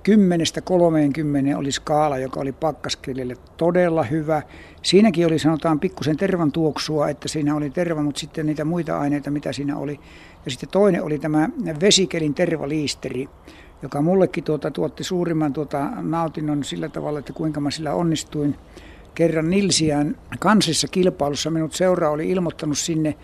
10-30 1.53 1.57
oli 1.57 1.71
skaala, 1.71 2.17
joka 2.17 2.39
oli 2.39 2.51
pakkaskelille 2.51 3.37
todella 3.57 4.03
hyvä. 4.03 4.41
Siinäkin 4.81 5.25
oli 5.27 5.39
sanotaan 5.39 5.79
pikkusen 5.79 6.17
tervan 6.17 6.51
tuoksua, 6.51 7.09
että 7.09 7.27
siinä 7.27 7.55
oli 7.55 7.69
terva, 7.69 8.01
mutta 8.01 8.19
sitten 8.19 8.45
niitä 8.45 8.65
muita 8.65 8.99
aineita, 8.99 9.31
mitä 9.31 9.53
siinä 9.53 9.77
oli. 9.77 9.99
Ja 10.45 10.51
sitten 10.51 10.69
toinen 10.69 11.03
oli 11.03 11.19
tämä 11.19 11.49
vesikelin 11.81 12.33
tervaliisteri, 12.33 13.29
joka 13.81 14.01
mullekin 14.01 14.43
tuota, 14.43 14.71
tuotti 14.71 15.03
suurimman 15.03 15.53
tuota, 15.53 15.89
nautinnon 16.01 16.63
sillä 16.63 16.89
tavalla, 16.89 17.19
että 17.19 17.33
kuinka 17.33 17.59
mä 17.59 17.71
sillä 17.71 17.93
onnistuin. 17.93 18.55
Kerran 19.15 19.49
Nilsiään 19.49 20.17
kansissa 20.39 20.87
kilpailussa 20.87 21.49
minut 21.49 21.73
seura 21.73 22.09
oli 22.09 22.29
ilmoittanut 22.29 22.77
sinne, 22.77 23.15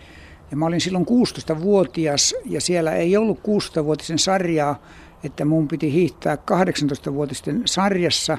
ja 0.50 0.56
mä 0.56 0.66
olin 0.66 0.80
silloin 0.80 1.06
16-vuotias, 1.06 2.34
ja 2.44 2.60
siellä 2.60 2.92
ei 2.92 3.16
ollut 3.16 3.38
16-vuotisen 3.38 4.18
sarjaa, 4.18 4.82
että 5.24 5.44
mun 5.44 5.68
piti 5.68 5.92
hiihtää 5.92 6.34
18-vuotisten 6.34 7.62
sarjassa, 7.64 8.38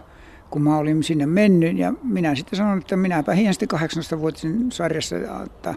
kun 0.50 0.62
mä 0.62 0.78
olin 0.78 1.04
sinne 1.04 1.26
mennyt. 1.26 1.78
Ja 1.78 1.94
minä 2.04 2.36
sitten 2.36 2.58
sanoin, 2.58 2.80
että 2.80 2.98
minäpä 2.98 3.34
hiihän 3.34 3.54
sitten 3.54 3.80
18-vuotisen 3.80 4.72
sarjassa, 4.72 5.16
että 5.46 5.76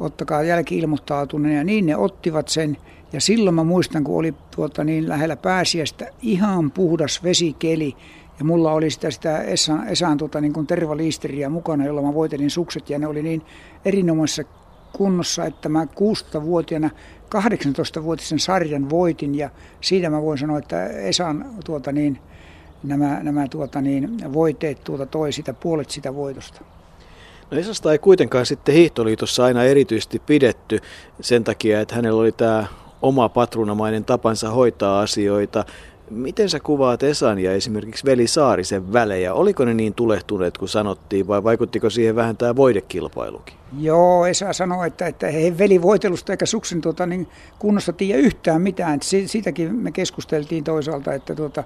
ottakaa 0.00 0.42
jälki-ilmoittautuneen. 0.42 1.56
Ja 1.56 1.64
niin 1.64 1.86
ne 1.86 1.96
ottivat 1.96 2.48
sen. 2.48 2.76
Ja 3.12 3.20
silloin 3.20 3.54
mä 3.54 3.64
muistan, 3.64 4.04
kun 4.04 4.18
oli 4.18 4.34
tuota 4.56 4.84
niin 4.84 5.08
lähellä 5.08 5.36
pääsiäistä 5.36 6.06
ihan 6.22 6.70
puhdas 6.70 7.22
vesikeli. 7.22 7.96
Ja 8.38 8.44
mulla 8.44 8.72
oli 8.72 8.90
sitä, 8.90 9.10
sitä 9.10 9.42
Esan, 9.42 9.88
Esan 9.88 10.18
tuota, 10.18 10.40
niin 10.40 10.66
tervaliisteriä 10.66 11.48
mukana, 11.48 11.86
jolla 11.86 12.02
mä 12.02 12.14
voitelin 12.14 12.50
sukset. 12.50 12.90
Ja 12.90 12.98
ne 12.98 13.06
oli 13.06 13.22
niin 13.22 13.42
erinomaisessa 13.84 14.44
kunnossa, 14.92 15.44
että 15.44 15.68
mä 15.68 15.84
16-vuotiaana 15.84 16.90
18-vuotisen 17.34 18.38
sarjan 18.38 18.90
voitin 18.90 19.34
ja 19.34 19.50
siitä 19.80 20.10
mä 20.10 20.22
voin 20.22 20.38
sanoa, 20.38 20.58
että 20.58 20.86
Esan 20.86 21.46
tuota 21.64 21.92
niin, 21.92 22.18
nämä, 22.82 23.22
nämä 23.22 23.48
tuota 23.48 23.80
niin, 23.80 24.32
voiteet 24.32 24.84
tuota 24.84 25.06
toi 25.06 25.32
sitä 25.32 25.52
puolet 25.52 25.90
sitä 25.90 26.14
voitosta. 26.14 26.77
No 27.50 27.58
Esasta 27.58 27.92
ei 27.92 27.98
kuitenkaan 27.98 28.46
sitten 28.46 28.74
Hiihtoliitossa 28.74 29.44
aina 29.44 29.64
erityisesti 29.64 30.22
pidetty 30.26 30.80
sen 31.20 31.44
takia, 31.44 31.80
että 31.80 31.94
hänellä 31.94 32.20
oli 32.20 32.32
tämä 32.32 32.66
oma 33.02 33.28
patrunamainen 33.28 34.04
tapansa 34.04 34.50
hoitaa 34.50 35.00
asioita. 35.00 35.64
Miten 36.10 36.48
sä 36.48 36.60
kuvaat 36.60 37.02
Esan 37.02 37.38
ja 37.38 37.52
esimerkiksi 37.52 38.04
Veli 38.04 38.26
Saarisen 38.26 38.92
välejä? 38.92 39.34
Oliko 39.34 39.64
ne 39.64 39.74
niin 39.74 39.94
tulehtuneet 39.94 40.58
kuin 40.58 40.68
sanottiin 40.68 41.26
vai 41.26 41.44
vaikuttiko 41.44 41.90
siihen 41.90 42.16
vähän 42.16 42.36
tämä 42.36 42.56
voidekilpailukin? 42.56 43.54
Joo, 43.78 44.26
Esa 44.26 44.52
sanoi, 44.52 44.86
että, 44.86 45.06
että 45.06 45.26
he 45.26 45.58
veli 45.58 45.82
voitelusta 45.82 46.32
eikä 46.32 46.46
suksen 46.46 46.80
tuota, 46.80 47.06
niin 47.06 47.28
kunnosta 47.58 47.92
tiedä 47.92 48.18
yhtään 48.18 48.62
mitään. 48.62 49.00
Siitäkin 49.02 49.74
me 49.74 49.92
keskusteltiin 49.92 50.64
toisaalta, 50.64 51.12
että 51.12 51.34
tuota, 51.34 51.64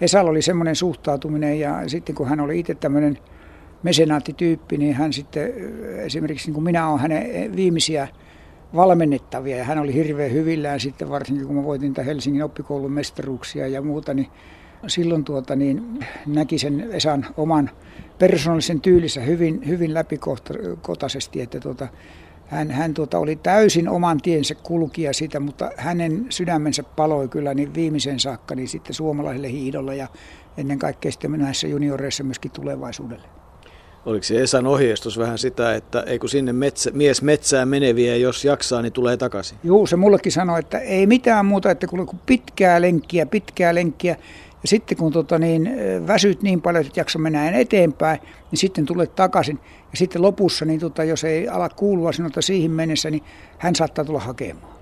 Esalla 0.00 0.30
oli 0.30 0.42
semmoinen 0.42 0.76
suhtautuminen 0.76 1.60
ja 1.60 1.88
sitten 1.88 2.14
kun 2.14 2.28
hän 2.28 2.40
oli 2.40 2.58
itse 2.58 2.74
tämmöinen 2.74 3.18
mesenaattityyppi, 3.86 4.76
niin 4.76 4.94
hän 4.94 5.12
sitten 5.12 5.52
esimerkiksi 5.96 6.46
niin 6.46 6.54
kuin 6.54 6.64
minä 6.64 6.88
olen 6.88 7.00
hänen 7.00 7.56
viimeisiä 7.56 8.08
valmennettavia 8.74 9.56
ja 9.56 9.64
hän 9.64 9.78
oli 9.78 9.94
hirveän 9.94 10.32
hyvillään 10.32 10.80
sitten 10.80 11.10
varsinkin 11.10 11.46
kun 11.46 11.56
mä 11.56 11.64
voitin 11.64 11.94
Helsingin 12.04 12.44
oppikoulun 12.44 12.92
mestaruuksia 12.92 13.68
ja 13.68 13.82
muuta, 13.82 14.14
niin 14.14 14.26
silloin 14.86 15.24
tuota, 15.24 15.56
niin 15.56 16.04
näki 16.26 16.58
sen 16.58 16.88
Esan 16.92 17.26
oman 17.36 17.70
persoonallisen 18.18 18.80
tyylissä 18.80 19.20
hyvin, 19.20 19.68
hyvin 19.68 19.94
läpikotaisesti, 19.94 21.40
että 21.40 21.60
tuota, 21.60 21.88
hän, 22.46 22.70
hän 22.70 22.94
tuota, 22.94 23.18
oli 23.18 23.36
täysin 23.36 23.88
oman 23.88 24.20
tiensä 24.20 24.54
kulkija 24.54 25.12
sitä, 25.12 25.40
mutta 25.40 25.70
hänen 25.76 26.26
sydämensä 26.30 26.82
paloi 26.82 27.28
kyllä 27.28 27.54
niin 27.54 27.74
viimeisen 27.74 28.20
saakka 28.20 28.54
niin 28.54 28.68
sitten 28.68 28.94
suomalaiselle 28.94 29.50
hiidolla 29.50 29.94
ja 29.94 30.08
ennen 30.56 30.78
kaikkea 30.78 31.12
sitten 31.12 31.32
näissä 31.32 31.68
junioreissa 31.68 32.24
myöskin 32.24 32.50
tulevaisuudelle. 32.50 33.45
Oliko 34.06 34.22
se 34.22 34.42
Esan 34.42 34.66
ohjeistus 34.66 35.18
vähän 35.18 35.38
sitä, 35.38 35.74
että 35.74 36.00
ei 36.00 36.18
kun 36.18 36.28
sinne 36.28 36.52
metsä, 36.52 36.90
mies 36.94 37.22
metsään 37.22 37.68
meneviä, 37.68 38.16
jos 38.16 38.44
jaksaa, 38.44 38.82
niin 38.82 38.92
tulee 38.92 39.16
takaisin? 39.16 39.58
Joo, 39.64 39.86
se 39.86 39.96
mullekin 39.96 40.32
sanoi, 40.32 40.60
että 40.60 40.78
ei 40.78 41.06
mitään 41.06 41.46
muuta, 41.46 41.70
että 41.70 41.86
kun 41.86 42.08
pitkää 42.26 42.80
lenkkiä, 42.80 43.26
pitkää 43.26 43.74
lenkkiä. 43.74 44.16
Ja 44.62 44.68
sitten 44.68 44.98
kun 44.98 45.12
tota 45.12 45.38
niin, 45.38 45.70
väsyt 46.06 46.42
niin 46.42 46.62
paljon, 46.62 46.86
että 46.86 47.00
jaksa 47.00 47.18
mennä 47.18 47.50
eteenpäin, 47.50 48.20
niin 48.50 48.58
sitten 48.58 48.86
tulet 48.86 49.14
takaisin. 49.14 49.60
Ja 49.92 49.96
sitten 49.96 50.22
lopussa, 50.22 50.64
niin 50.64 50.80
tota, 50.80 51.04
jos 51.04 51.24
ei 51.24 51.48
ala 51.48 51.68
kuulua 51.68 52.12
sinulta 52.12 52.42
siihen 52.42 52.70
mennessä, 52.70 53.10
niin 53.10 53.22
hän 53.58 53.74
saattaa 53.74 54.04
tulla 54.04 54.20
hakemaan. 54.20 54.75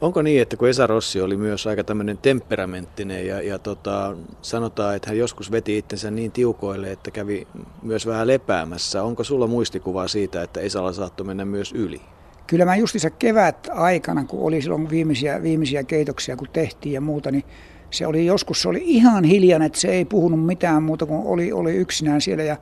Onko 0.00 0.22
niin, 0.22 0.42
että 0.42 0.56
kun 0.56 0.68
Esa 0.68 0.86
Rossi 0.86 1.20
oli 1.20 1.36
myös 1.36 1.66
aika 1.66 1.84
tämmöinen 1.84 2.18
temperamenttinen 2.18 3.26
ja, 3.26 3.42
ja 3.42 3.58
tota, 3.58 4.16
sanotaan, 4.42 4.96
että 4.96 5.08
hän 5.10 5.18
joskus 5.18 5.52
veti 5.52 5.78
itsensä 5.78 6.10
niin 6.10 6.32
tiukoille, 6.32 6.92
että 6.92 7.10
kävi 7.10 7.46
myös 7.82 8.06
vähän 8.06 8.26
lepäämässä. 8.26 9.02
Onko 9.02 9.24
sulla 9.24 9.46
muistikuvaa 9.46 10.08
siitä, 10.08 10.42
että 10.42 10.60
Esalla 10.60 10.92
saattoi 10.92 11.26
mennä 11.26 11.44
myös 11.44 11.72
yli? 11.72 12.00
Kyllä 12.46 12.64
mä 12.64 12.76
justissa 12.76 13.10
kevät 13.10 13.68
aikana, 13.72 14.24
kun 14.24 14.46
oli 14.46 14.62
silloin 14.62 14.90
viimeisiä, 14.90 15.42
viimeisiä 15.42 15.84
keitoksia, 15.84 16.36
kun 16.36 16.48
tehtiin 16.52 16.92
ja 16.92 17.00
muuta, 17.00 17.30
niin 17.30 17.44
se 17.90 18.06
oli 18.06 18.26
joskus 18.26 18.62
se 18.62 18.68
oli 18.68 18.82
ihan 18.84 19.24
hiljainen, 19.24 19.66
että 19.66 19.80
se 19.80 19.88
ei 19.88 20.04
puhunut 20.04 20.46
mitään 20.46 20.82
muuta 20.82 21.06
kuin 21.06 21.26
oli, 21.26 21.52
oli 21.52 21.72
yksinään 21.72 22.20
siellä 22.20 22.44
ja 22.44 22.56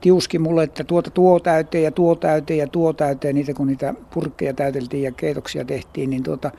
tiuski 0.00 0.38
mulle, 0.38 0.62
että 0.62 0.84
tuota 0.84 1.10
tuo 1.10 1.40
täyteen 1.40 1.84
ja 1.84 1.90
tuo 1.90 2.14
täyteen 2.14 2.58
ja 2.58 2.66
tuo 2.66 2.92
täyteen, 2.92 3.34
niitä 3.34 3.54
kun 3.54 3.66
niitä 3.66 3.94
purkkeja 4.14 4.54
täyteltiin 4.54 5.02
ja 5.02 5.12
keitoksia 5.12 5.64
tehtiin, 5.64 6.10
niin 6.10 6.22
tuota, 6.22 6.50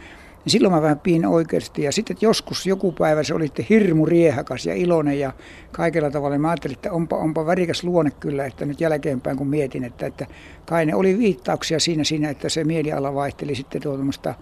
niin 0.45 0.51
silloin 0.51 0.73
mä 0.73 0.81
vähän 0.81 0.99
piin 0.99 1.25
oikeasti. 1.25 1.83
Ja 1.83 1.91
sitten 1.91 2.17
joskus 2.21 2.67
joku 2.67 2.91
päivä 2.91 3.23
se 3.23 3.33
oli 3.33 3.47
sitten 3.47 3.65
hirmu 3.69 4.05
riehakas 4.05 4.65
ja 4.65 4.75
iloinen 4.75 5.19
ja 5.19 5.33
kaikella 5.71 6.11
tavalla. 6.11 6.37
Mä 6.37 6.49
ajattelin, 6.49 6.75
että 6.75 6.91
onpa, 6.91 7.17
onpa 7.17 7.45
värikäs 7.45 7.83
luonne 7.83 8.11
kyllä, 8.19 8.45
että 8.45 8.65
nyt 8.65 8.81
jälkeenpäin 8.81 9.37
kun 9.37 9.47
mietin, 9.47 9.83
että, 9.83 10.05
että 10.05 10.27
kai 10.65 10.85
ne 10.85 10.95
oli 10.95 11.17
viittauksia 11.17 11.79
siinä, 11.79 12.03
siinä 12.03 12.29
että 12.29 12.49
se 12.49 12.63
mieliala 12.63 13.13
vaihteli 13.13 13.55
sitten 13.55 13.81
tuota 13.81 14.35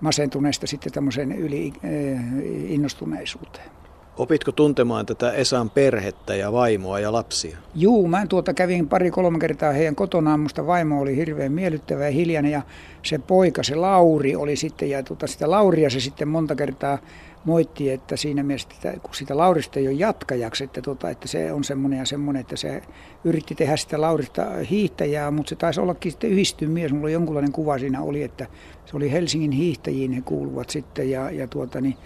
masentuneesta 0.00 0.66
sitten 0.66 0.92
tämmöiseen 0.92 1.32
yli 1.32 1.72
eh, 1.82 2.20
innostuneisuuteen. 2.68 3.79
Opitko 4.20 4.52
tuntemaan 4.52 5.06
tätä 5.06 5.32
Esan 5.32 5.70
perhettä 5.70 6.34
ja 6.34 6.52
vaimoa 6.52 7.00
ja 7.00 7.12
lapsia? 7.12 7.58
Juu, 7.74 8.08
mä 8.08 8.26
tuota 8.26 8.54
kävin 8.54 8.88
pari-kolme 8.88 9.38
kertaa 9.38 9.72
heidän 9.72 9.94
kotonaan. 9.94 10.40
Musta 10.40 10.66
vaimo 10.66 11.00
oli 11.00 11.16
hirveän 11.16 11.52
miellyttävä 11.52 12.04
ja 12.04 12.10
hiljainen 12.10 12.52
ja 12.52 12.62
se 13.02 13.18
poika, 13.18 13.62
se 13.62 13.74
Lauri 13.74 14.36
oli 14.36 14.56
sitten, 14.56 14.90
ja 14.90 15.02
tuota, 15.02 15.26
sitä 15.26 15.50
Lauria 15.50 15.90
se 15.90 16.00
sitten 16.00 16.28
monta 16.28 16.54
kertaa 16.54 16.98
moitti, 17.44 17.90
että 17.90 18.16
siinä 18.16 18.42
mielessä, 18.42 18.68
että 18.74 19.00
kun 19.02 19.14
sitä 19.14 19.36
Laurista 19.36 19.78
ei 19.78 19.88
ole 19.88 19.96
jatkajaksi, 19.96 20.64
että, 20.64 20.82
tuota, 20.82 21.10
että 21.10 21.28
se 21.28 21.52
on 21.52 21.64
semmoinen 21.64 21.98
ja 21.98 22.06
semmoinen, 22.06 22.40
että 22.40 22.56
se 22.56 22.82
yritti 23.24 23.54
tehdä 23.54 23.76
sitä 23.76 24.00
Laurista 24.00 24.46
hiihtäjää, 24.70 25.30
mutta 25.30 25.50
se 25.50 25.56
taisi 25.56 25.80
ollakin 25.80 26.12
sitten 26.12 26.30
mies. 26.66 26.92
Mulla 26.92 27.10
jonkunlainen 27.10 27.52
kuva 27.52 27.78
siinä 27.78 28.02
oli, 28.02 28.22
että 28.22 28.46
se 28.86 28.96
oli 28.96 29.12
Helsingin 29.12 29.52
hiihtäjiin 29.52 30.12
he 30.12 30.20
kuuluvat 30.20 30.70
sitten 30.70 31.10
ja, 31.10 31.30
ja 31.30 31.46
tuota, 31.46 31.80
niin 31.80 31.96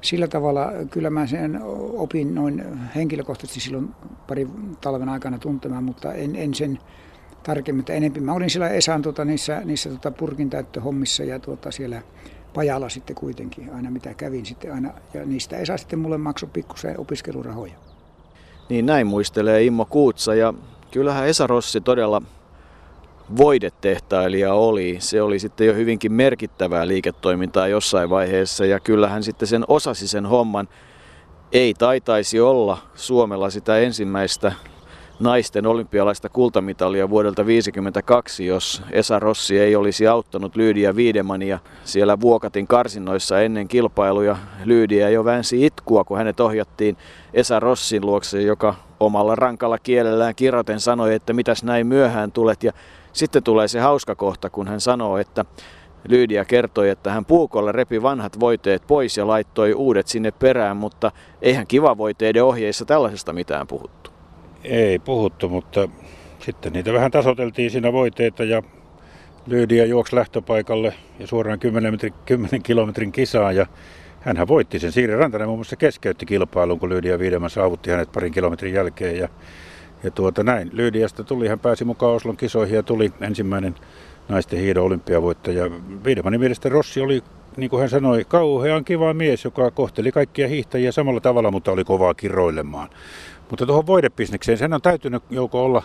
sillä 0.00 0.28
tavalla 0.28 0.72
kyllä 0.90 1.10
mä 1.10 1.26
sen 1.26 1.60
opin 1.96 2.34
noin 2.34 2.78
henkilökohtaisesti 2.94 3.60
silloin 3.60 3.88
pari 4.28 4.48
talven 4.80 5.08
aikana 5.08 5.38
tuntemaan, 5.38 5.84
mutta 5.84 6.14
en, 6.14 6.36
en 6.36 6.54
sen 6.54 6.78
tarkemmin, 7.42 7.80
että 7.80 7.92
enempi. 7.92 8.20
Mä 8.20 8.32
olin 8.32 8.50
siellä 8.50 8.68
Esan 8.68 9.02
tuota, 9.02 9.24
niissä, 9.24 9.60
niissä 9.64 9.88
tuota 9.88 10.10
purkin 10.10 10.50
täyttöhommissa 10.50 11.24
ja 11.24 11.38
tuota, 11.38 11.70
siellä 11.70 12.02
pajalla 12.54 12.88
sitten 12.88 13.16
kuitenkin 13.16 13.74
aina 13.74 13.90
mitä 13.90 14.14
kävin 14.14 14.46
sitten 14.46 14.74
aina. 14.74 14.92
Ja 15.14 15.24
niistä 15.24 15.56
Esa 15.56 15.76
sitten 15.76 15.98
mulle 15.98 16.18
maksoi 16.18 16.48
pikkusen 16.52 17.00
opiskelurahoja. 17.00 17.74
Niin 18.68 18.86
näin 18.86 19.06
muistelee 19.06 19.64
Immo 19.64 19.84
Kuutsa 19.84 20.34
ja 20.34 20.54
kyllähän 20.90 21.28
Esa 21.28 21.46
Rossi 21.46 21.80
todella 21.80 22.22
voidetehtailija 23.36 24.54
oli. 24.54 24.96
Se 24.98 25.22
oli 25.22 25.38
sitten 25.38 25.66
jo 25.66 25.74
hyvinkin 25.74 26.12
merkittävää 26.12 26.88
liiketoimintaa 26.88 27.68
jossain 27.68 28.10
vaiheessa 28.10 28.66
ja 28.66 28.80
kyllähän 28.80 29.22
sitten 29.22 29.48
sen 29.48 29.64
osasi 29.68 30.08
sen 30.08 30.26
homman. 30.26 30.68
Ei 31.52 31.74
taitaisi 31.74 32.40
olla 32.40 32.78
Suomella 32.94 33.50
sitä 33.50 33.78
ensimmäistä 33.78 34.52
naisten 35.20 35.66
olympialaista 35.66 36.28
kultamitalia 36.28 37.10
vuodelta 37.10 37.42
1952, 37.42 38.46
jos 38.46 38.82
Esa 38.90 39.18
Rossi 39.18 39.58
ei 39.58 39.76
olisi 39.76 40.06
auttanut 40.06 40.56
Lyydiä 40.56 40.96
Viidemania 40.96 41.58
siellä 41.84 42.20
Vuokatin 42.20 42.66
karsinnoissa 42.66 43.40
ennen 43.40 43.68
kilpailuja. 43.68 44.36
Lyydiä 44.64 45.08
jo 45.08 45.24
väänsi 45.24 45.66
itkua, 45.66 46.04
kun 46.04 46.18
hänet 46.18 46.40
ohjattiin 46.40 46.96
Esa 47.34 47.60
Rossin 47.60 48.06
luokse, 48.06 48.42
joka 48.42 48.74
omalla 49.00 49.34
rankalla 49.34 49.78
kielellään 49.78 50.34
kirjoiten 50.34 50.80
sanoi, 50.80 51.14
että 51.14 51.32
mitäs 51.32 51.64
näin 51.64 51.86
myöhään 51.86 52.32
tulet. 52.32 52.62
Ja 52.62 52.72
sitten 53.12 53.42
tulee 53.42 53.68
se 53.68 53.80
hauska 53.80 54.14
kohta, 54.14 54.50
kun 54.50 54.68
hän 54.68 54.80
sanoo, 54.80 55.18
että 55.18 55.44
Lyydia 56.08 56.44
kertoi, 56.44 56.88
että 56.88 57.10
hän 57.12 57.24
puukolla 57.24 57.72
repi 57.72 58.02
vanhat 58.02 58.40
voiteet 58.40 58.82
pois 58.86 59.16
ja 59.16 59.26
laittoi 59.26 59.74
uudet 59.74 60.06
sinne 60.06 60.30
perään, 60.30 60.76
mutta 60.76 61.12
eihän 61.42 61.66
kiva 61.66 61.98
voiteiden 61.98 62.44
ohjeissa 62.44 62.84
tällaisesta 62.84 63.32
mitään 63.32 63.66
puhuttu. 63.66 64.10
Ei 64.64 64.98
puhuttu, 64.98 65.48
mutta 65.48 65.88
sitten 66.38 66.72
niitä 66.72 66.92
vähän 66.92 67.10
tasoteltiin 67.10 67.70
siinä 67.70 67.92
voiteita 67.92 68.44
ja 68.44 68.62
Lyydia 69.46 69.86
juoksi 69.86 70.16
lähtöpaikalle 70.16 70.94
ja 71.18 71.26
suoraan 71.26 71.58
10, 71.58 71.92
metri, 71.92 72.12
10 72.26 72.62
kilometrin 72.62 73.12
kisaa 73.12 73.52
ja 73.52 73.66
hänhän 74.20 74.48
voitti 74.48 74.78
sen. 74.78 74.92
Siiri 74.92 75.16
Rantanen 75.16 75.48
muun 75.48 75.58
muassa 75.58 75.76
keskeytti 75.76 76.26
kilpailun, 76.26 76.78
kun 76.78 76.88
Lyydia 76.88 77.18
Viidemän 77.18 77.50
saavutti 77.50 77.90
hänet 77.90 78.12
parin 78.12 78.32
kilometrin 78.32 78.74
jälkeen 78.74 79.18
ja 79.18 79.28
ja 80.02 80.10
tuota 80.10 80.42
näin, 80.42 80.70
Lyydiasta 80.72 81.24
tuli, 81.24 81.48
hän 81.48 81.58
pääsi 81.58 81.84
mukaan 81.84 82.14
Oslon 82.14 82.36
kisoihin 82.36 82.76
ja 82.76 82.82
tuli 82.82 83.12
ensimmäinen 83.20 83.74
naisten 84.28 84.60
hiidon 84.60 84.84
olympiavoittaja. 84.84 85.70
Viidemanin 86.04 86.40
mielestä 86.40 86.68
Rossi 86.68 87.00
oli, 87.00 87.22
niin 87.56 87.70
kuin 87.70 87.80
hän 87.80 87.90
sanoi, 87.90 88.24
kauhean 88.28 88.84
kiva 88.84 89.14
mies, 89.14 89.44
joka 89.44 89.70
kohteli 89.70 90.12
kaikkia 90.12 90.48
hiihtäjiä 90.48 90.92
samalla 90.92 91.20
tavalla, 91.20 91.50
mutta 91.50 91.72
oli 91.72 91.84
kovaa 91.84 92.14
kiroilemaan. 92.14 92.88
Mutta 93.50 93.66
tuohon 93.66 93.86
voidebisnekseen, 93.86 94.58
sen 94.58 94.74
on 94.74 94.82
täytynyt 94.82 95.22
joko 95.30 95.64
olla 95.64 95.82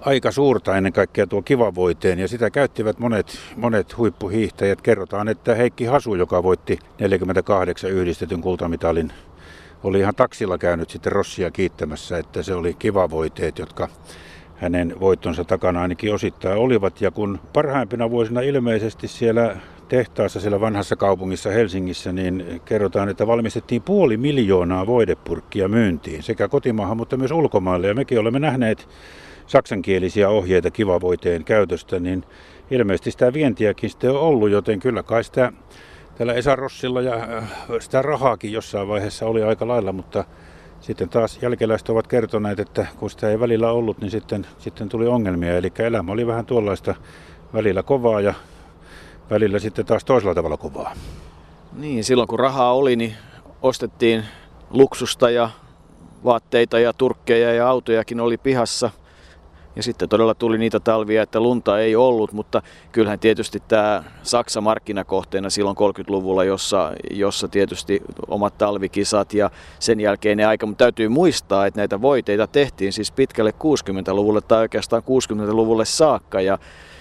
aika 0.00 0.32
suurta 0.32 0.76
ennen 0.76 0.92
kaikkea 0.92 1.26
tuo 1.26 1.42
kivavoiteen 1.42 2.18
ja 2.18 2.28
sitä 2.28 2.50
käyttivät 2.50 2.98
monet, 2.98 3.38
monet 3.56 3.96
huippuhiihtäjät. 3.96 4.82
Kerrotaan, 4.82 5.28
että 5.28 5.54
Heikki 5.54 5.84
Hasu, 5.84 6.14
joka 6.14 6.42
voitti 6.42 6.78
48 7.00 7.90
yhdistetyn 7.90 8.40
kultamitalin 8.40 9.12
oli 9.82 9.98
ihan 9.98 10.14
taksilla 10.14 10.58
käynyt 10.58 10.90
sitten 10.90 11.12
Rossia 11.12 11.50
kiittämässä, 11.50 12.18
että 12.18 12.42
se 12.42 12.54
oli 12.54 12.74
kiva 12.74 13.10
voiteet, 13.10 13.58
jotka 13.58 13.88
hänen 14.56 15.00
voittonsa 15.00 15.44
takana 15.44 15.82
ainakin 15.82 16.14
osittain 16.14 16.58
olivat. 16.58 17.00
Ja 17.00 17.10
kun 17.10 17.40
parhaimpina 17.52 18.10
vuosina 18.10 18.40
ilmeisesti 18.40 19.08
siellä 19.08 19.56
tehtaassa 19.88 20.40
siellä 20.40 20.60
vanhassa 20.60 20.96
kaupungissa 20.96 21.50
Helsingissä, 21.50 22.12
niin 22.12 22.60
kerrotaan, 22.64 23.08
että 23.08 23.26
valmistettiin 23.26 23.82
puoli 23.82 24.16
miljoonaa 24.16 24.86
voidepurkkia 24.86 25.68
myyntiin 25.68 26.22
sekä 26.22 26.48
kotimaahan, 26.48 26.96
mutta 26.96 27.16
myös 27.16 27.30
ulkomaille. 27.30 27.86
Ja 27.86 27.94
mekin 27.94 28.18
olemme 28.18 28.38
nähneet 28.38 28.88
saksankielisiä 29.46 30.28
ohjeita 30.28 30.70
kivavoiteen 30.70 31.44
käytöstä, 31.44 32.00
niin 32.00 32.24
ilmeisesti 32.70 33.10
sitä 33.10 33.32
vientiäkin 33.32 33.90
sitten 33.90 34.10
on 34.10 34.20
ollut, 34.20 34.50
joten 34.50 34.80
kyllä 34.80 35.02
kai 35.02 35.24
sitä 35.24 35.52
tällä 36.18 36.34
Esa 36.34 36.56
Rossilla 36.56 37.00
ja 37.00 37.14
äh, 37.14 37.50
sitä 37.80 38.02
rahaakin 38.02 38.52
jossain 38.52 38.88
vaiheessa 38.88 39.26
oli 39.26 39.42
aika 39.42 39.68
lailla, 39.68 39.92
mutta 39.92 40.24
sitten 40.80 41.08
taas 41.08 41.38
jälkeläiset 41.42 41.88
ovat 41.88 42.06
kertoneet, 42.06 42.60
että 42.60 42.86
kun 42.98 43.10
sitä 43.10 43.30
ei 43.30 43.40
välillä 43.40 43.72
ollut, 43.72 43.98
niin 43.98 44.10
sitten, 44.10 44.46
sitten 44.58 44.88
tuli 44.88 45.06
ongelmia. 45.06 45.56
Eli 45.56 45.72
elämä 45.78 46.12
oli 46.12 46.26
vähän 46.26 46.46
tuollaista 46.46 46.94
välillä 47.54 47.82
kovaa 47.82 48.20
ja 48.20 48.34
välillä 49.30 49.58
sitten 49.58 49.86
taas 49.86 50.04
toisella 50.04 50.34
tavalla 50.34 50.56
kovaa. 50.56 50.94
Niin, 51.72 52.04
silloin 52.04 52.28
kun 52.28 52.38
rahaa 52.38 52.74
oli, 52.74 52.96
niin 52.96 53.14
ostettiin 53.62 54.24
luksusta 54.70 55.30
ja 55.30 55.50
vaatteita 56.24 56.78
ja 56.78 56.92
turkkeja 56.92 57.54
ja 57.54 57.68
autojakin 57.68 58.20
oli 58.20 58.38
pihassa– 58.38 58.90
ja 59.78 59.82
sitten 59.82 60.08
todella 60.08 60.34
tuli 60.34 60.58
niitä 60.58 60.80
talvia, 60.80 61.22
että 61.22 61.40
lunta 61.40 61.80
ei 61.80 61.96
ollut, 61.96 62.32
mutta 62.32 62.62
kyllähän 62.92 63.18
tietysti 63.18 63.62
tämä 63.68 64.04
Saksa 64.22 64.60
markkinakohteena 64.60 65.50
silloin 65.50 65.76
30-luvulla, 65.76 66.44
jossa, 66.44 66.92
jossa 67.10 67.48
tietysti 67.48 68.02
omat 68.28 68.58
talvikisat 68.58 69.34
ja 69.34 69.50
sen 69.78 70.00
jälkeen 70.00 70.36
ne 70.38 70.44
aika, 70.44 70.66
mutta 70.66 70.84
täytyy 70.84 71.08
muistaa, 71.08 71.66
että 71.66 71.80
näitä 71.80 72.02
voiteita 72.02 72.46
tehtiin 72.46 72.92
siis 72.92 73.12
pitkälle 73.12 73.50
60-luvulle 73.50 74.40
tai 74.40 74.60
oikeastaan 74.60 75.02
60-luvulle 75.02 75.84
saakka. 75.84 76.40
Ja 76.40 76.58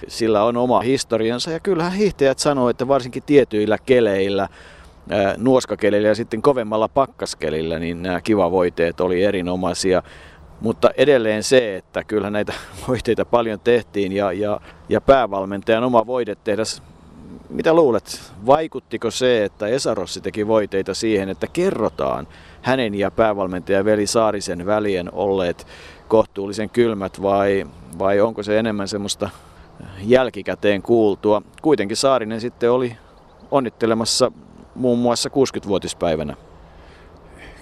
sillä 0.08 0.44
on 0.44 0.58
oma 0.58 0.80
historiansa. 0.80 1.52
Ja 1.52 1.60
kyllähän 1.60 1.94
hiihtäjät 1.94 2.40
sanoo, 2.40 2.70
että 2.70 2.88
varsinkin 2.88 3.24
tietyillä 3.26 3.78
keleillä 3.86 4.50
nuoskakelillä 5.38 6.08
ja 6.08 6.16
sitten 6.16 6.42
kovemmalla 6.42 6.88
pakkaskelillä, 6.88 7.80
niin 7.80 8.04
nämä 8.04 8.22
kivavoiteet 8.22 9.00
oli 9.00 9.24
erinomaisia. 9.24 10.04
Mutta 10.62 10.92
edelleen 10.98 11.44
se, 11.44 11.76
että 11.76 12.04
kyllä 12.04 12.30
näitä 12.30 12.54
voiteita 12.88 13.26
paljon 13.26 13.60
tehtiin 13.60 14.12
ja, 14.12 14.32
ja, 14.32 14.62
ja 14.90 15.02
päävalmentajan 15.02 15.84
oma 15.84 16.08
voide 16.08 16.36
tehdä, 16.36 16.64
mitä 17.50 17.74
luulet, 17.74 18.22
vaikuttiko 18.46 19.12
se, 19.12 19.44
että 19.44 19.68
Esa 19.68 19.96
Rossi 19.96 20.22
teki 20.22 20.48
voiteita 20.48 20.94
siihen, 20.94 21.30
että 21.30 21.48
kerrotaan 21.48 22.28
hänen 22.62 22.96
ja 22.96 23.12
päävalmentaja 23.12 23.86
Veli 23.86 24.08
Saarisen 24.08 24.66
välien 24.66 25.14
olleet 25.14 25.68
kohtuullisen 26.08 26.70
kylmät 26.70 27.22
vai, 27.22 27.68
vai 28.00 28.20
onko 28.20 28.44
se 28.44 28.60
enemmän 28.60 28.88
semmoista 28.88 29.30
jälkikäteen 30.04 30.82
kuultua. 30.82 31.42
Kuitenkin 31.62 31.98
Saarinen 31.98 32.42
sitten 32.42 32.72
oli 32.72 32.98
onnittelemassa 33.52 34.32
muun 34.76 35.00
muassa 35.00 35.30
60-vuotispäivänä. 35.30 36.36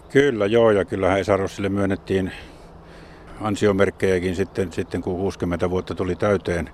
Kyllä 0.10 0.46
joo 0.46 0.72
ja 0.72 0.86
kyllähän 0.86 1.20
Esa 1.20 1.38
Rossille 1.38 1.70
myönnettiin 1.70 2.32
ansiomerkkejäkin 3.42 4.36
sitten, 4.36 4.74
sitten 4.74 5.02
kun 5.02 5.16
60 5.16 5.70
vuotta 5.70 5.96
tuli 5.96 6.16
täyteen. 6.16 6.70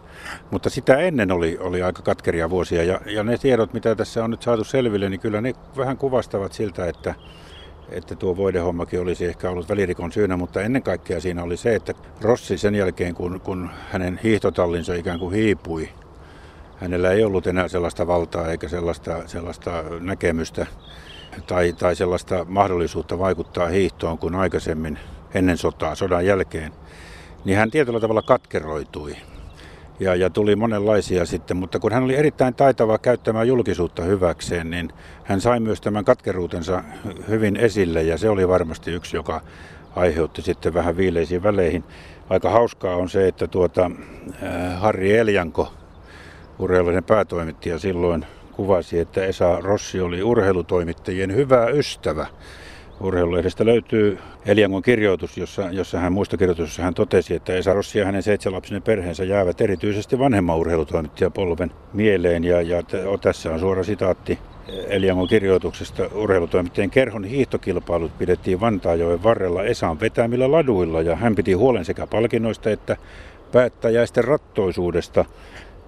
Mutta 0.51 0.69
sitä 0.69 0.97
ennen 0.97 1.31
oli, 1.31 1.57
oli 1.59 1.81
aika 1.81 2.01
katkeria 2.01 2.49
vuosia. 2.49 2.83
Ja, 2.83 3.01
ja 3.05 3.23
ne 3.23 3.37
tiedot, 3.37 3.73
mitä 3.73 3.95
tässä 3.95 4.23
on 4.23 4.31
nyt 4.31 4.41
saatu 4.41 4.63
selville, 4.63 5.09
niin 5.09 5.19
kyllä 5.19 5.41
ne 5.41 5.53
vähän 5.77 5.97
kuvastavat 5.97 6.53
siltä, 6.53 6.85
että, 6.85 7.15
että 7.89 8.15
tuo 8.15 8.37
voidehommakin 8.37 9.01
olisi 9.01 9.25
ehkä 9.25 9.49
ollut 9.49 9.69
välirikon 9.69 10.11
syynä, 10.11 10.37
mutta 10.37 10.61
ennen 10.61 10.83
kaikkea 10.83 11.21
siinä 11.21 11.43
oli 11.43 11.57
se, 11.57 11.75
että 11.75 11.93
Rossi 12.21 12.57
sen 12.57 12.75
jälkeen, 12.75 13.15
kun, 13.15 13.41
kun 13.41 13.69
hänen 13.91 14.19
hiihtotallinsa 14.23 14.93
ikään 14.93 15.19
kuin 15.19 15.35
hiipui, 15.35 15.89
hänellä 16.77 17.11
ei 17.11 17.23
ollut 17.23 17.47
enää 17.47 17.67
sellaista 17.67 18.07
valtaa 18.07 18.47
eikä 18.47 18.67
sellaista, 18.67 19.27
sellaista 19.27 19.83
näkemystä 19.99 20.67
tai, 21.47 21.73
tai 21.73 21.95
sellaista 21.95 22.45
mahdollisuutta 22.49 23.19
vaikuttaa 23.19 23.67
hiihtoon 23.67 24.17
kuin 24.17 24.35
aikaisemmin 24.35 24.99
ennen 25.33 25.57
sotaa, 25.57 25.95
sodan 25.95 26.25
jälkeen, 26.25 26.71
niin 27.45 27.57
hän 27.57 27.71
tietyllä 27.71 27.99
tavalla 27.99 28.21
katkeroitui. 28.21 29.15
Ja, 29.99 30.15
ja 30.15 30.29
tuli 30.29 30.55
monenlaisia 30.55 31.25
sitten, 31.25 31.57
mutta 31.57 31.79
kun 31.79 31.91
hän 31.91 32.03
oli 32.03 32.15
erittäin 32.15 32.53
taitava 32.53 32.97
käyttämään 32.97 33.47
julkisuutta 33.47 34.03
hyväkseen, 34.03 34.69
niin 34.69 34.93
hän 35.23 35.41
sai 35.41 35.59
myös 35.59 35.81
tämän 35.81 36.05
katkeruutensa 36.05 36.83
hyvin 37.29 37.55
esille 37.55 38.03
ja 38.03 38.17
se 38.17 38.29
oli 38.29 38.47
varmasti 38.47 38.91
yksi, 38.91 39.17
joka 39.17 39.41
aiheutti 39.95 40.41
sitten 40.41 40.73
vähän 40.73 40.97
viileisiin 40.97 41.43
väleihin. 41.43 41.83
Aika 42.29 42.49
hauskaa 42.49 42.95
on 42.95 43.09
se, 43.09 43.27
että 43.27 43.47
tuota, 43.47 43.91
äh, 44.43 44.79
Harri 44.79 45.17
Eljanko, 45.17 45.73
urheilullinen 46.59 47.03
päätoimittaja 47.03 47.79
silloin 47.79 48.25
kuvasi, 48.51 48.99
että 48.99 49.25
Esa 49.25 49.57
Rossi 49.61 50.01
oli 50.01 50.23
urheilutoimittajien 50.23 51.35
hyvä 51.35 51.67
ystävä. 51.67 52.27
Urheilulehdestä 53.03 53.65
löytyy 53.65 54.17
Eliangon 54.45 54.81
kirjoitus, 54.81 55.37
jossa, 55.37 55.61
jossa 55.71 55.99
hän 55.99 56.13
muistokirjoitus, 56.13 56.69
jossa 56.69 56.83
hän 56.83 56.93
totesi, 56.93 57.35
että 57.35 57.53
Esa 57.53 57.73
Rossi 57.73 57.99
ja 57.99 58.05
hänen 58.05 58.23
seitsemänlapsinen 58.23 58.81
perheensä 58.81 59.23
jäävät 59.23 59.61
erityisesti 59.61 60.19
vanhemman 60.19 60.57
urheilutoimittajapolven 60.57 61.71
mieleen. 61.93 62.43
Ja, 62.43 62.61
ja 62.61 62.83
tässä 63.21 63.53
on 63.53 63.59
suora 63.59 63.83
sitaatti 63.83 64.39
Eliangon 64.87 65.27
kirjoituksesta. 65.27 66.09
Urheilutoimittajien 66.15 66.89
kerhon 66.89 67.23
hiihtokilpailut 67.23 68.17
pidettiin 68.17 68.59
Vantaajoen 68.59 69.23
varrella 69.23 69.63
Esan 69.63 69.99
vetämillä 69.99 70.51
laduilla 70.51 71.01
ja 71.01 71.15
hän 71.15 71.35
piti 71.35 71.53
huolen 71.53 71.85
sekä 71.85 72.07
palkinnoista 72.07 72.69
että 72.69 72.97
päättäjäisten 73.51 74.23
rattoisuudesta. 74.23 75.25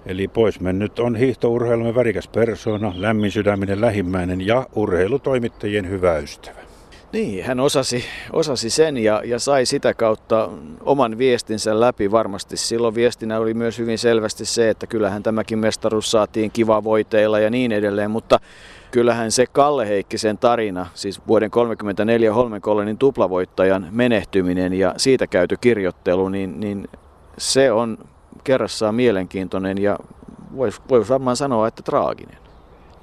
Eli 0.06 0.28
pois 0.28 0.60
mennyt 0.60 0.98
on 0.98 1.16
hiihtourheilumme 1.16 1.94
värikäs 1.94 2.28
persona, 2.28 2.92
lämmin 2.96 3.32
sydäminen 3.32 3.80
lähimmäinen 3.80 4.46
ja 4.46 4.66
urheilutoimittajien 4.74 5.90
hyvä 5.90 6.18
ystävä. 6.18 6.73
Niin, 7.14 7.44
hän 7.44 7.60
osasi, 7.60 8.04
osasi 8.32 8.70
sen 8.70 8.96
ja, 8.96 9.22
ja 9.24 9.38
sai 9.38 9.66
sitä 9.66 9.94
kautta 9.94 10.50
oman 10.80 11.18
viestinsä 11.18 11.80
läpi 11.80 12.10
varmasti. 12.10 12.56
Silloin 12.56 12.94
viestinä 12.94 13.38
oli 13.38 13.54
myös 13.54 13.78
hyvin 13.78 13.98
selvästi 13.98 14.44
se, 14.44 14.70
että 14.70 14.86
kyllähän 14.86 15.22
tämäkin 15.22 15.58
mestaruus 15.58 16.10
saatiin 16.10 16.50
kiva 16.50 16.84
voiteilla 16.84 17.38
ja 17.38 17.50
niin 17.50 17.72
edelleen, 17.72 18.10
mutta 18.10 18.40
kyllähän 18.90 19.32
se 19.32 19.46
Kalle 19.46 19.88
Heikkisen 19.88 20.38
tarina, 20.38 20.86
siis 20.94 21.20
vuoden 21.28 21.50
1934 21.50 22.34
Holmenkollenin 22.34 22.98
tuplavoittajan 22.98 23.86
menehtyminen 23.90 24.72
ja 24.72 24.94
siitä 24.96 25.26
käyty 25.26 25.56
kirjoittelu, 25.60 26.28
niin, 26.28 26.60
niin 26.60 26.88
se 27.38 27.72
on 27.72 27.98
kerrassaan 28.44 28.94
mielenkiintoinen 28.94 29.82
ja 29.82 29.98
voisi 30.56 30.80
vois 30.88 31.08
varmaan 31.08 31.36
sanoa, 31.36 31.68
että 31.68 31.82
traaginen. 31.82 32.43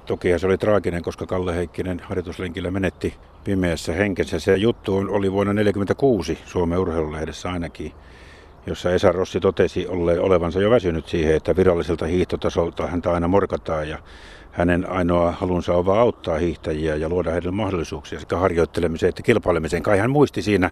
Toki 0.06 0.38
se 0.38 0.46
oli 0.46 0.58
traaginen, 0.58 1.02
koska 1.02 1.26
Kalle 1.26 1.54
Heikkinen 1.54 2.00
harjoituslenkillä 2.00 2.70
menetti 2.70 3.14
pimeässä 3.44 3.92
henkensä. 3.92 4.40
Se 4.40 4.56
juttu 4.56 4.96
oli 4.96 5.32
vuonna 5.32 5.52
1946 5.52 6.38
Suomen 6.44 6.78
urheilulehdessä 6.78 7.50
ainakin, 7.50 7.92
jossa 8.66 8.90
Esa 8.90 9.12
Rossi 9.12 9.40
totesi 9.40 9.86
olevansa 10.20 10.60
jo 10.60 10.70
väsynyt 10.70 11.08
siihen, 11.08 11.36
että 11.36 11.56
viralliselta 11.56 12.06
hiihtotasolta 12.06 12.86
häntä 12.86 13.12
aina 13.12 13.28
morkataan 13.28 13.88
ja 13.88 13.98
hänen 14.52 14.90
ainoa 14.90 15.32
halunsa 15.32 15.74
on 15.74 15.86
vaan 15.86 16.00
auttaa 16.00 16.38
hiihtäjiä 16.38 16.96
ja 16.96 17.08
luoda 17.08 17.30
heille 17.30 17.50
mahdollisuuksia 17.50 18.20
sekä 18.20 18.36
harjoittelemiseen 18.36 19.08
että 19.08 19.22
kilpailemiseen. 19.22 19.82
Kai 19.82 19.98
hän 19.98 20.10
muisti 20.10 20.42
siinä 20.42 20.70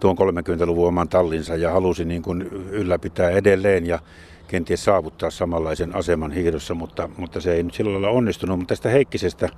tuon 0.00 0.16
30-luvun 0.18 0.88
oman 0.88 1.08
tallinsa 1.08 1.56
ja 1.56 1.70
halusi 1.70 2.04
niin 2.04 2.22
kuin 2.22 2.42
ylläpitää 2.70 3.30
edelleen 3.30 3.86
ja 3.86 3.98
kenties 4.52 4.84
saavuttaa 4.84 5.30
samanlaisen 5.30 5.96
aseman 5.96 6.32
hiihdossa, 6.32 6.74
mutta, 6.74 7.08
mutta 7.16 7.40
se 7.40 7.54
ei 7.54 7.62
nyt 7.62 7.74
sillä 7.74 7.92
lailla 7.92 8.08
onnistunut. 8.08 8.58
Mutta 8.58 8.72
tästä 8.72 8.88
Heikkisestä 8.88 9.48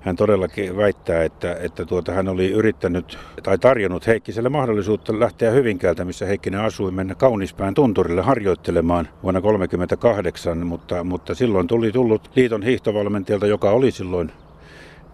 hän 0.00 0.16
todellakin 0.16 0.76
väittää, 0.76 1.24
että, 1.24 1.56
että 1.60 1.84
tuota, 1.84 2.12
hän 2.12 2.28
oli 2.28 2.50
yrittänyt 2.50 3.18
tai 3.42 3.58
tarjonnut 3.58 4.06
Heikkiselle 4.06 4.48
mahdollisuutta 4.48 5.20
lähteä 5.20 5.50
Hyvinkäältä, 5.50 6.04
missä 6.04 6.26
Heikkinen 6.26 6.60
asui, 6.60 6.90
mennä 6.90 7.14
Kaunispään 7.14 7.74
tunturille 7.74 8.22
harjoittelemaan 8.22 9.08
vuonna 9.22 9.40
1938, 9.40 10.66
mutta, 10.66 11.04
mutta 11.04 11.34
silloin 11.34 11.66
tuli 11.66 11.92
tullut 11.92 12.30
liiton 12.36 12.62
hiihtovalmentajalta, 12.62 13.46
joka 13.46 13.70
oli 13.70 13.90
silloin 13.90 14.32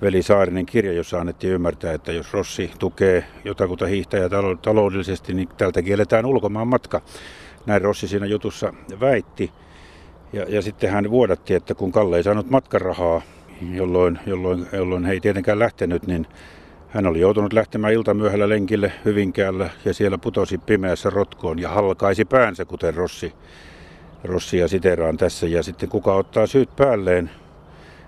Veli 0.03 0.23
Saarinen 0.23 0.67
kirja, 0.67 0.93
jossa 0.93 1.21
annettiin 1.21 1.53
ymmärtää, 1.53 1.93
että 1.93 2.13
jos 2.13 2.33
Rossi 2.33 2.71
tukee 2.79 3.25
jotakuta 3.45 3.87
hiihtäjää 3.87 4.29
taloudellisesti, 4.63 5.35
niin 5.35 5.49
tältä 5.57 5.83
kielletään 5.83 6.27
ulkomaan 6.27 6.69
matka. 6.69 7.01
Näin 7.69 7.83
Rossi 7.83 8.09
siinä 8.09 8.27
jutussa 8.27 8.73
väitti. 9.01 9.53
Ja, 10.33 10.45
ja 10.49 10.63
sitten 10.63 10.91
hän 10.91 11.11
vuodatti, 11.11 11.55
että 11.55 11.75
kun 11.75 11.93
Kalle 11.93 12.17
ei 12.17 12.23
saanut 12.23 12.51
matkarahaa, 12.51 13.23
jolloin, 13.73 14.19
jolloin, 14.27 14.67
jolloin 14.73 15.05
he 15.05 15.13
ei 15.13 15.21
tietenkään 15.21 15.59
lähtenyt, 15.59 16.07
niin 16.07 16.27
hän 16.89 17.07
oli 17.07 17.21
joutunut 17.21 17.53
lähtemään 17.53 17.93
iltamyöhällä 17.93 18.49
lenkille 18.49 18.93
Hyvinkäällä 19.05 19.71
ja 19.85 19.95
siellä 19.95 20.19
putosi 20.19 20.59
pimeässä 20.59 21.11
rotkoon 21.11 21.59
ja 21.59 21.69
halkaisi 21.69 22.25
päänsä, 22.25 22.65
kuten 22.65 22.95
Rossi, 22.95 23.33
Rossi 24.25 24.59
ja 24.59 24.69
siteraan 24.69 25.17
tässä. 25.17 25.47
Ja 25.47 25.63
sitten 25.63 25.89
kuka 25.89 26.15
ottaa 26.15 26.47
syyt 26.47 26.77
päälleen, 26.77 27.31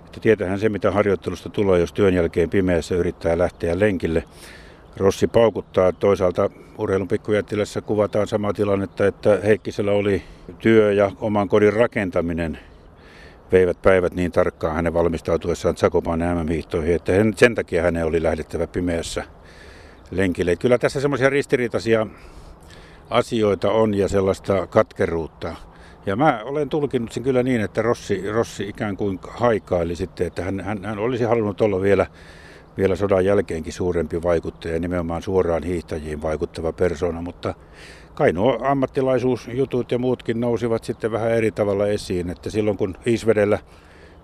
että 0.07 0.21
tietähän 0.21 0.59
se, 0.59 0.69
mitä 0.69 0.91
harjoittelusta 0.91 1.49
tulee, 1.49 1.81
jos 1.81 1.93
työn 1.93 2.15
jälkeen 2.15 2.51
pimeässä 2.51 2.95
yrittää 2.95 3.39
lähteä 3.39 3.79
lenkille. 3.79 4.25
Rossi 4.97 5.27
paukuttaa. 5.27 5.93
Toisaalta 5.93 6.51
urheilun 6.79 7.09
pikkujättilässä 7.09 7.81
kuvataan 7.81 8.27
sama 8.27 8.53
tilannetta, 8.53 9.07
että 9.07 9.39
Heikkisellä 9.45 9.93
oli 9.93 10.23
työ 10.59 10.93
ja 10.93 11.11
oman 11.21 11.49
kodin 11.49 11.73
rakentaminen 11.73 12.59
veivät 13.53 13.83
päivät 13.83 14.15
niin 14.15 14.33
tarkkaan 14.33 14.75
hänen 14.75 14.95
valmistautuessaan 14.95 15.77
Zakopaan 15.77 16.21
MM-hiihtoihin, 16.21 16.95
että 16.95 17.13
sen 17.37 17.55
takia 17.55 17.83
hänen 17.83 18.07
oli 18.07 18.23
lähdettävä 18.23 18.67
pimeässä 18.67 19.25
lenkille. 20.11 20.57
Kyllä 20.57 20.79
tässä 20.79 21.01
semmoisia 21.01 21.31
ristiriitaisia 21.31 22.07
asioita 23.11 23.71
on 23.71 23.95
ja 23.95 24.09
sellaista 24.09 24.67
katkeruutta. 24.67 25.57
Ja 26.07 26.17
mä 26.17 26.41
olen 26.45 26.69
tulkinut 26.69 27.13
sen 27.13 27.23
kyllä 27.23 27.43
niin, 27.43 27.61
että 27.61 27.83
Rossi, 27.83 28.31
Rossi 28.33 28.69
ikään 28.69 28.97
kuin 28.97 29.21
haikaili 29.29 29.97
sitten, 29.97 30.27
että 30.27 30.43
hän, 30.43 30.61
hän, 30.61 30.85
hän 30.85 30.99
olisi 30.99 31.25
halunnut 31.25 31.61
olla 31.61 31.81
vielä, 31.81 32.07
vielä 32.81 32.97
sodan 32.97 33.25
jälkeenkin 33.25 33.73
suurempi 33.73 34.23
vaikuttaja, 34.23 34.81
nimenomaan 34.81 35.23
suoraan 35.23 35.63
hiihtäjiin 35.63 36.23
vaikuttava 36.23 36.73
persona, 36.73 37.23
mutta 37.23 37.55
kai 38.15 38.33
nuo 38.33 38.59
ammattilaisuusjutut 38.63 39.93
ja 39.93 39.99
muutkin 39.99 40.41
nousivat 40.41 40.85
sitten 40.85 41.13
vähän 41.13 41.31
eri 41.31 41.51
tavalla 41.51 41.87
esiin, 41.87 42.31
että 42.31 42.51
silloin 42.51 42.77
kun 42.77 42.97
Isvedellä 43.07 43.59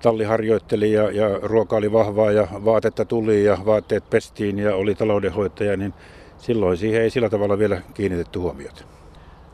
talli 0.03 0.25
harjoitteli 0.25 0.93
ja, 0.93 1.11
ja 1.11 1.39
ruoka 1.43 1.77
oli 1.77 1.93
vahvaa 1.93 2.31
ja 2.31 2.49
vaatetta 2.65 3.05
tuli 3.05 3.45
ja 3.45 3.59
vaatteet 3.67 4.11
pestiin 4.11 4.59
ja 4.59 4.75
oli 4.75 4.95
taloudenhoitaja, 4.95 5.77
niin 5.77 5.95
silloin 6.39 6.77
siihen 6.77 7.03
ei 7.03 7.11
sillä 7.11 7.29
tavalla 7.29 7.59
vielä 7.59 7.83
kiinnitetty 7.95 8.39
huomiota. 8.39 8.85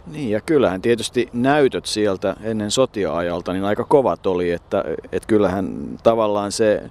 Niin 0.07 0.31
ja 0.31 0.41
kyllähän 0.41 0.83
tietysti 0.83 1.29
näytöt 1.33 1.87
sieltä 1.87 2.37
ennen 2.43 2.71
sotia-ajalta 2.71 3.53
niin 3.53 3.65
aika 3.65 3.85
kovat 3.85 4.27
oli, 4.27 4.51
että, 4.51 4.85
että 5.13 5.27
kyllähän 5.27 5.99
tavallaan 6.03 6.53
se 6.53 6.83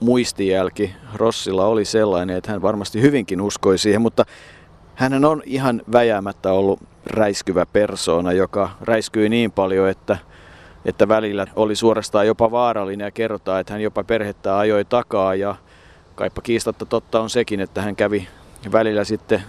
muistijälki 0.00 0.94
Rossilla 1.14 1.66
oli 1.66 1.84
sellainen, 1.84 2.36
että 2.36 2.52
hän 2.52 2.62
varmasti 2.62 3.02
hyvinkin 3.02 3.40
uskoi 3.40 3.78
siihen, 3.78 4.02
mutta 4.02 4.24
hän 4.94 5.24
on 5.24 5.42
ihan 5.46 5.82
väjäämättä 5.92 6.52
ollut 6.52 6.80
räiskyvä 7.06 7.66
persoona, 7.66 8.32
joka 8.32 8.70
räiskyi 8.80 9.28
niin 9.28 9.52
paljon, 9.52 9.88
että, 9.88 10.18
että 10.84 11.08
välillä 11.08 11.46
oli 11.56 11.76
suorastaan 11.76 12.26
jopa 12.26 12.50
vaarallinen 12.50 13.04
ja 13.04 13.10
kerrotaan, 13.10 13.60
että 13.60 13.72
hän 13.72 13.82
jopa 13.82 14.04
perhettä 14.04 14.58
ajoi 14.58 14.84
takaa 14.84 15.34
ja 15.34 15.54
kaipa 16.14 16.42
kiistatta 16.42 16.86
totta 16.86 17.20
on 17.20 17.30
sekin, 17.30 17.60
että 17.60 17.82
hän 17.82 17.96
kävi 17.96 18.28
välillä 18.72 19.04
sitten 19.04 19.42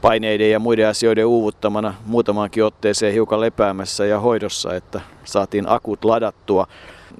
paineiden 0.00 0.50
ja 0.50 0.58
muiden 0.58 0.88
asioiden 0.88 1.26
uuvuttamana 1.26 1.94
muutamaankin 2.06 2.64
otteeseen 2.64 3.12
hiukan 3.12 3.40
lepäämässä 3.40 4.06
ja 4.06 4.20
hoidossa, 4.20 4.74
että 4.74 5.00
saatiin 5.24 5.68
akut 5.68 6.04
ladattua. 6.04 6.66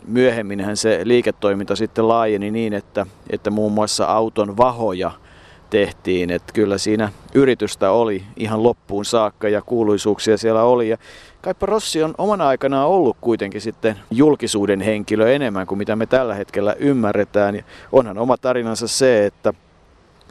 Myöhemmin 0.07 0.77
se 0.77 1.01
liiketoiminta 1.05 1.77
sitten 1.77 2.09
laajeni 2.09 2.51
niin, 2.51 2.73
että, 2.73 3.07
että 3.31 3.51
muun 3.51 3.73
muassa 3.73 4.05
auton 4.05 4.57
vahoja 4.57 5.11
tehtiin. 5.71 6.31
Että 6.31 6.53
kyllä 6.53 6.79
siinä 6.79 7.13
yritystä 7.35 7.91
oli 7.91 8.23
ihan 8.37 8.63
loppuun 8.63 9.05
saakka 9.05 9.49
ja 9.49 9.63
kuuluisuuksia 9.63 10.37
siellä 10.37 10.63
oli. 10.63 10.89
Ja 10.89 10.97
Kaipa 11.41 11.67
Rossi 11.67 12.03
on 12.03 12.15
omana 12.19 12.49
aikanaan 12.49 12.89
ollut 12.89 13.17
kuitenkin 13.21 13.61
sitten 13.61 13.97
julkisuuden 14.11 14.81
henkilö 14.81 15.33
enemmän 15.33 15.67
kuin 15.67 15.79
mitä 15.79 15.97
me 15.97 16.07
tällä 16.07 16.35
hetkellä 16.35 16.77
ymmärretään. 16.79 17.55
Ja 17.55 17.63
onhan 17.93 18.19
oma 18.19 18.37
tarinansa 18.37 18.89
se, 18.89 19.27
että, 19.27 19.55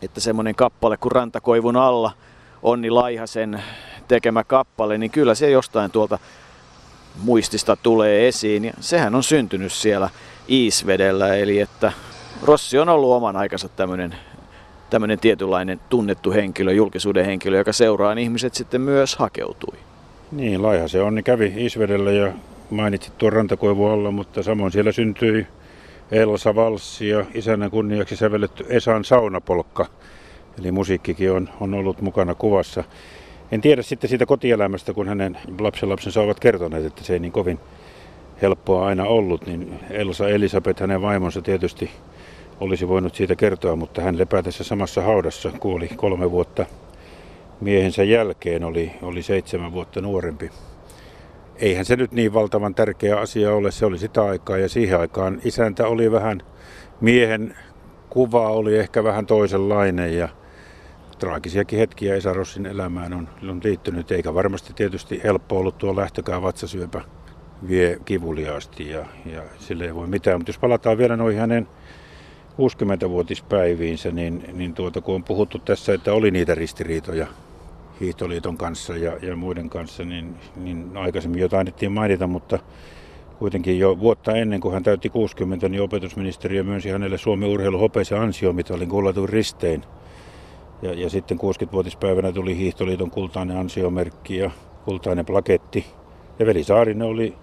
että 0.01 0.19
semmoinen 0.19 0.55
kappale 0.55 0.97
kuin 0.97 1.11
Rantakoivun 1.11 1.75
alla– 1.75 2.11
Onni 2.63 2.89
Laihasen 2.89 3.63
tekemä 4.07 4.43
kappale, 4.43 4.97
niin 4.97 5.11
kyllä 5.11 5.35
se 5.35 5.49
jostain 5.49 5.91
tuolta 5.91 6.19
muistista 7.23 7.75
tulee 7.75 8.27
esiin. 8.27 8.65
Ja 8.65 8.73
sehän 8.79 9.15
on 9.15 9.23
syntynyt 9.23 9.73
siellä 9.73 10.09
Iisvedellä, 10.49 11.35
eli 11.35 11.59
että 11.59 11.91
Rossi 12.43 12.79
on 12.79 12.89
ollut 12.89 13.11
oman 13.11 13.35
aikansa 13.35 13.69
tämmöinen 13.69 14.15
tämmöinen 14.89 15.19
tietynlainen 15.19 15.79
tunnettu 15.89 16.31
henkilö, 16.31 16.73
julkisuuden 16.73 17.25
henkilö, 17.25 17.57
joka 17.57 17.73
seuraan 17.73 18.17
ihmiset 18.17 18.53
sitten 18.53 18.81
myös 18.81 19.15
hakeutui. 19.15 19.77
Niin, 20.31 20.61
laiha 20.61 20.87
se 20.87 21.01
onni 21.01 21.23
kävi 21.23 21.53
Isvedellä 21.55 22.11
ja 22.11 22.33
mainitsit 22.69 23.17
tuon 23.17 23.33
rantakoivu 23.33 23.85
alla, 23.85 24.11
mutta 24.11 24.43
samoin 24.43 24.71
siellä 24.71 24.91
syntyi 24.91 25.47
Elsa 26.11 26.55
Valssi 26.55 27.09
ja 27.09 27.25
isännän 27.33 27.71
kunniaksi 27.71 28.15
sävelletty 28.15 28.65
Esan 28.69 29.05
saunapolkka. 29.05 29.85
Eli 30.59 30.71
musiikkikin 30.71 31.31
on, 31.31 31.49
on 31.59 31.73
ollut 31.73 32.01
mukana 32.01 32.35
kuvassa. 32.35 32.83
En 33.51 33.61
tiedä 33.61 33.81
sitten 33.81 34.09
siitä 34.09 34.25
kotielämästä, 34.25 34.93
kun 34.93 35.07
hänen 35.07 35.37
lapsenlapsensa 35.59 36.21
ovat 36.21 36.39
kertoneet, 36.39 36.85
että 36.85 37.03
se 37.03 37.13
ei 37.13 37.19
niin 37.19 37.31
kovin 37.31 37.59
helppoa 38.41 38.85
aina 38.85 39.03
ollut, 39.03 39.45
niin 39.45 39.79
Elsa 39.89 40.29
Elisabeth, 40.29 40.81
hänen 40.81 41.01
vaimonsa 41.01 41.41
tietysti 41.41 41.89
olisi 42.59 42.87
voinut 42.87 43.15
siitä 43.15 43.35
kertoa, 43.35 43.75
mutta 43.75 44.01
hän 44.01 44.17
lepää 44.17 44.43
tässä 44.43 44.63
samassa 44.63 45.01
haudassa, 45.01 45.51
kuoli 45.59 45.87
kolme 45.87 46.31
vuotta 46.31 46.65
miehensä 47.61 48.03
jälkeen, 48.03 48.63
oli, 48.63 48.91
oli 49.01 49.21
seitsemän 49.21 49.73
vuotta 49.73 50.01
nuorempi. 50.01 50.49
Eihän 51.55 51.85
se 51.85 51.95
nyt 51.95 52.11
niin 52.11 52.33
valtavan 52.33 52.75
tärkeä 52.75 53.19
asia 53.19 53.53
ole, 53.53 53.71
se 53.71 53.85
oli 53.85 53.97
sitä 53.97 54.23
aikaa 54.23 54.57
ja 54.57 54.69
siihen 54.69 54.99
aikaan 54.99 55.41
isäntä 55.45 55.87
oli 55.87 56.11
vähän, 56.11 56.41
miehen 57.01 57.55
kuva 58.09 58.49
oli 58.49 58.77
ehkä 58.77 59.03
vähän 59.03 59.25
toisenlainen 59.25 60.17
ja 60.17 60.29
traagisiakin 61.19 61.79
hetkiä 61.79 62.15
Esa 62.15 62.33
Rossin 62.33 62.65
elämään 62.65 63.13
on, 63.13 63.29
on 63.49 63.61
liittynyt, 63.63 64.11
eikä 64.11 64.33
varmasti 64.33 64.73
tietysti 64.73 65.21
helppo 65.23 65.59
ollut 65.59 65.77
tuo 65.77 65.95
lähtökään 65.95 66.41
vatsasyöpä 66.41 67.01
vie 67.67 67.99
kivuliaasti 68.05 68.89
ja, 68.89 69.05
ja 69.25 69.43
sille 69.59 69.85
ei 69.85 69.95
voi 69.95 70.07
mitään. 70.07 70.39
Mutta 70.39 70.49
jos 70.49 70.57
palataan 70.57 70.97
vielä 70.97 71.17
noihin 71.17 71.39
hänen 71.39 71.67
60-vuotispäiviinsä, 72.57 74.11
niin, 74.11 74.43
niin 74.53 74.73
tuota, 74.73 75.01
kun 75.01 75.15
on 75.15 75.23
puhuttu 75.23 75.59
tässä, 75.59 75.93
että 75.93 76.13
oli 76.13 76.31
niitä 76.31 76.55
ristiriitoja 76.55 77.27
Hiihtoliiton 78.01 78.57
kanssa 78.57 78.97
ja, 78.97 79.17
ja 79.21 79.35
muiden 79.35 79.69
kanssa, 79.69 80.03
niin, 80.03 80.35
niin 80.55 80.97
aikaisemmin 80.97 81.41
jotain 81.41 81.59
annettiin 81.59 81.91
mainita, 81.91 82.27
mutta 82.27 82.59
kuitenkin 83.39 83.79
jo 83.79 83.99
vuotta 83.99 84.31
ennen 84.31 84.61
kuin 84.61 84.73
hän 84.73 84.83
täytti 84.83 85.09
60, 85.09 85.69
niin 85.69 85.81
opetusministeriö 85.81 86.63
myönsi 86.63 86.89
hänelle 86.89 87.17
Suomen 87.17 87.49
urheiluhopeisen 87.49 88.21
ansiomitalin 88.21 88.89
kullatun 88.89 89.29
ristein. 89.29 89.83
Ja, 90.81 90.93
ja 90.93 91.09
sitten 91.09 91.37
60-vuotispäivänä 91.39 92.31
tuli 92.31 92.57
Hiihtoliiton 92.57 93.11
kultainen 93.11 93.57
ansiomerkki 93.57 94.37
ja 94.37 94.51
kultainen 94.85 95.25
plaketti. 95.25 95.85
Ja 96.39 96.45
Veli 96.45 96.63
Saarinen 96.63 97.07
oli 97.07 97.35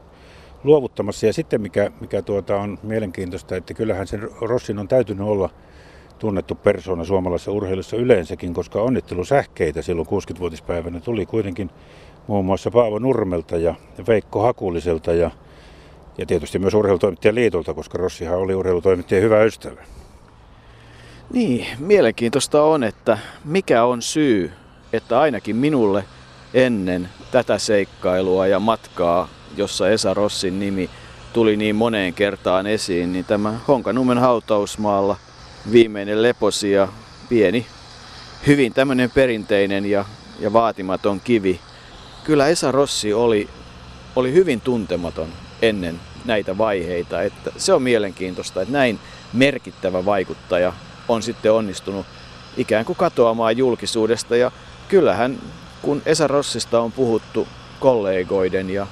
luovuttamassa. 0.64 1.26
Ja 1.26 1.32
sitten 1.32 1.60
mikä, 1.60 1.90
mikä 2.00 2.22
tuota 2.22 2.56
on 2.56 2.78
mielenkiintoista, 2.82 3.56
että 3.56 3.74
kyllähän 3.74 4.06
sen 4.06 4.28
Rossin 4.40 4.78
on 4.78 4.88
täytynyt 4.88 5.26
olla 5.26 5.50
tunnettu 6.18 6.54
persona 6.54 7.04
suomalaisessa 7.04 7.52
urheilussa 7.52 7.96
yleensäkin, 7.96 8.54
koska 8.54 8.82
onnittelusähkeitä 8.82 9.82
silloin 9.82 10.08
60-vuotispäivänä 10.08 11.00
tuli 11.00 11.26
kuitenkin 11.26 11.70
muun 12.26 12.44
muassa 12.44 12.70
Paavo 12.70 12.98
Nurmelta 12.98 13.56
ja 13.56 13.74
Veikko 14.08 14.42
Hakuliselta 14.42 15.12
ja, 15.12 15.30
ja 16.18 16.26
tietysti 16.26 16.58
myös 16.58 16.74
urheilutoimittajan 16.74 17.34
liitolta, 17.34 17.74
koska 17.74 17.98
Rossihan 17.98 18.38
oli 18.38 18.54
urheilutoimittajan 18.54 19.24
hyvä 19.24 19.42
ystävä. 19.42 19.82
Niin, 21.34 21.66
mielenkiintoista 21.78 22.62
on, 22.62 22.84
että 22.84 23.18
mikä 23.44 23.84
on 23.84 24.02
syy, 24.02 24.52
että 24.92 25.20
ainakin 25.20 25.56
minulle 25.56 26.04
ennen 26.54 27.08
tätä 27.30 27.58
seikkailua 27.58 28.46
ja 28.46 28.60
matkaa 28.60 29.28
jossa 29.56 29.90
Esa 29.90 30.14
Rossin 30.14 30.60
nimi 30.60 30.90
tuli 31.32 31.56
niin 31.56 31.76
moneen 31.76 32.14
kertaan 32.14 32.66
esiin, 32.66 33.12
niin 33.12 33.24
tämä 33.24 33.58
Honkanummen 33.68 34.18
hautausmaalla 34.18 35.16
viimeinen 35.72 36.22
leposi 36.22 36.72
ja 36.72 36.88
pieni, 37.28 37.66
hyvin 38.46 38.74
tämmöinen 38.74 39.10
perinteinen 39.10 39.86
ja, 39.86 40.04
ja 40.40 40.52
vaatimaton 40.52 41.20
kivi. 41.20 41.60
Kyllä 42.24 42.48
Esa 42.48 42.72
Rossi 42.72 43.12
oli, 43.12 43.48
oli 44.16 44.32
hyvin 44.32 44.60
tuntematon 44.60 45.28
ennen 45.62 46.00
näitä 46.24 46.58
vaiheita. 46.58 47.22
Että 47.22 47.50
se 47.56 47.72
on 47.72 47.82
mielenkiintoista, 47.82 48.62
että 48.62 48.72
näin 48.72 48.98
merkittävä 49.32 50.04
vaikuttaja 50.04 50.72
on 51.08 51.22
sitten 51.22 51.52
onnistunut 51.52 52.06
ikään 52.56 52.84
kuin 52.84 52.96
katoamaan 52.96 53.56
julkisuudesta. 53.56 54.36
Ja 54.36 54.52
kyllähän 54.88 55.38
kun 55.82 56.02
Esa 56.06 56.26
Rossista 56.26 56.80
on 56.80 56.92
puhuttu 56.92 57.48
kollegoiden 57.80 58.70
ja 58.70 58.86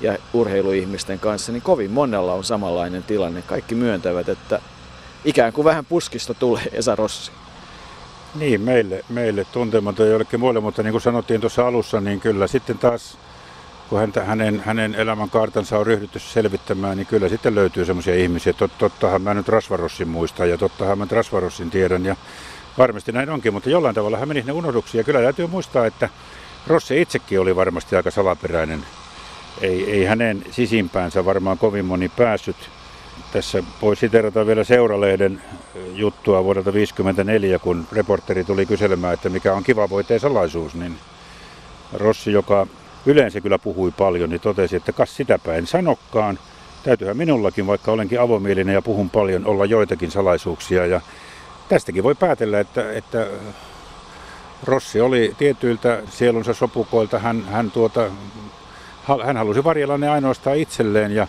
ja 0.00 0.18
urheiluihmisten 0.32 1.18
kanssa, 1.18 1.52
niin 1.52 1.62
kovin 1.62 1.90
monella 1.90 2.32
on 2.32 2.44
samanlainen 2.44 3.02
tilanne. 3.02 3.42
Kaikki 3.42 3.74
myöntävät, 3.74 4.28
että 4.28 4.60
ikään 5.24 5.52
kuin 5.52 5.64
vähän 5.64 5.84
puskista 5.84 6.34
tulee 6.34 6.62
Esa 6.72 6.96
Rossi. 6.96 7.32
Niin, 8.34 8.60
meille, 8.60 9.04
meille 9.08 9.46
tuntematon 9.52 10.08
jollekin 10.08 10.40
muille, 10.40 10.60
mutta 10.60 10.82
niin 10.82 10.92
kuin 10.92 11.02
sanottiin 11.02 11.40
tuossa 11.40 11.66
alussa, 11.66 12.00
niin 12.00 12.20
kyllä 12.20 12.46
sitten 12.46 12.78
taas 12.78 13.18
kun 13.94 14.00
häntä, 14.00 14.24
hänen, 14.24 14.62
hänen 14.64 14.94
elämänkaartansa 14.94 15.78
on 15.78 15.86
ryhdytty 15.86 16.18
selvittämään, 16.18 16.96
niin 16.96 17.06
kyllä 17.06 17.28
sitten 17.28 17.54
löytyy 17.54 17.84
semmoisia 17.84 18.14
ihmisiä. 18.14 18.52
Tot, 18.52 18.78
tottahan 18.78 19.22
mä 19.22 19.34
nyt 19.34 19.48
Rasvarossin 19.48 20.08
muistan 20.08 20.50
ja 20.50 20.58
tottahan 20.58 20.98
mä 20.98 21.06
Rasvarossin 21.10 21.70
tiedän 21.70 22.04
ja 22.04 22.16
varmasti 22.78 23.12
näin 23.12 23.30
onkin, 23.30 23.52
mutta 23.52 23.70
jollain 23.70 23.94
tavalla 23.94 24.18
hän 24.18 24.28
meni 24.28 24.42
ne 24.46 24.52
unohduksiin. 24.52 24.98
Ja 24.98 25.04
kyllä 25.04 25.20
täytyy 25.20 25.46
muistaa, 25.46 25.86
että 25.86 26.08
Rossi 26.66 27.00
itsekin 27.00 27.40
oli 27.40 27.56
varmasti 27.56 27.96
aika 27.96 28.10
salaperäinen 28.10 28.84
ei, 29.60 29.90
ei 29.90 30.04
hänen 30.04 30.42
sisimpäänsä 30.50 31.24
varmaan 31.24 31.58
kovin 31.58 31.84
moni 31.84 32.08
päässyt. 32.08 32.56
Tässä 33.32 33.62
voi 33.82 33.96
siterata 33.96 34.46
vielä 34.46 34.64
Seuralehden 34.64 35.42
juttua 35.92 36.44
vuodelta 36.44 36.72
1954, 36.72 37.58
kun 37.58 37.86
reporteri 37.92 38.44
tuli 38.44 38.66
kyselemään, 38.66 39.14
että 39.14 39.28
mikä 39.28 39.54
on 39.54 39.64
kiva 39.64 39.90
voiteen 39.90 40.20
salaisuus, 40.20 40.74
niin 40.74 40.98
Rossi, 41.92 42.32
joka 42.32 42.66
yleensä 43.06 43.40
kyllä 43.40 43.58
puhui 43.58 43.90
paljon, 43.90 44.30
niin 44.30 44.40
totesi, 44.40 44.76
että 44.76 44.92
kas 44.92 45.16
sitäpä 45.16 45.54
en 45.54 45.66
sanokkaan. 45.66 46.38
Täytyyhän 46.82 47.16
minullakin, 47.16 47.66
vaikka 47.66 47.92
olenkin 47.92 48.20
avomielinen 48.20 48.74
ja 48.74 48.82
puhun 48.82 49.10
paljon, 49.10 49.46
olla 49.46 49.64
joitakin 49.64 50.10
salaisuuksia. 50.10 50.86
Ja 50.86 51.00
tästäkin 51.68 52.02
voi 52.02 52.14
päätellä, 52.14 52.60
että, 52.60 52.92
että 52.92 53.26
Rossi 54.64 55.00
oli 55.00 55.34
tietyiltä 55.38 56.02
sielunsa 56.10 56.54
sopukoilta, 56.54 57.18
hän, 57.18 57.44
hän 57.44 57.70
tuota, 57.70 58.10
hän 59.24 59.36
halusi 59.36 59.64
varjella 59.64 59.98
ne 59.98 60.08
ainoastaan 60.08 60.56
itselleen 60.56 61.12
ja, 61.12 61.26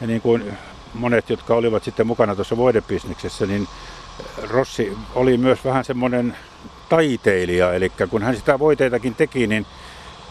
ja 0.00 0.06
niin 0.06 0.20
kuin 0.20 0.52
monet, 0.94 1.30
jotka 1.30 1.54
olivat 1.54 1.84
sitten 1.84 2.06
mukana 2.06 2.34
tuossa 2.34 2.56
voidebisneksessä, 2.56 3.46
niin 3.46 3.68
Rossi 4.50 4.96
oli 5.14 5.38
myös 5.38 5.64
vähän 5.64 5.84
semmoinen 5.84 6.36
taiteilija, 6.88 7.72
eli 7.72 7.92
kun 8.10 8.22
hän 8.22 8.36
sitä 8.36 8.58
voiteitakin 8.58 9.14
teki, 9.14 9.46
niin 9.46 9.66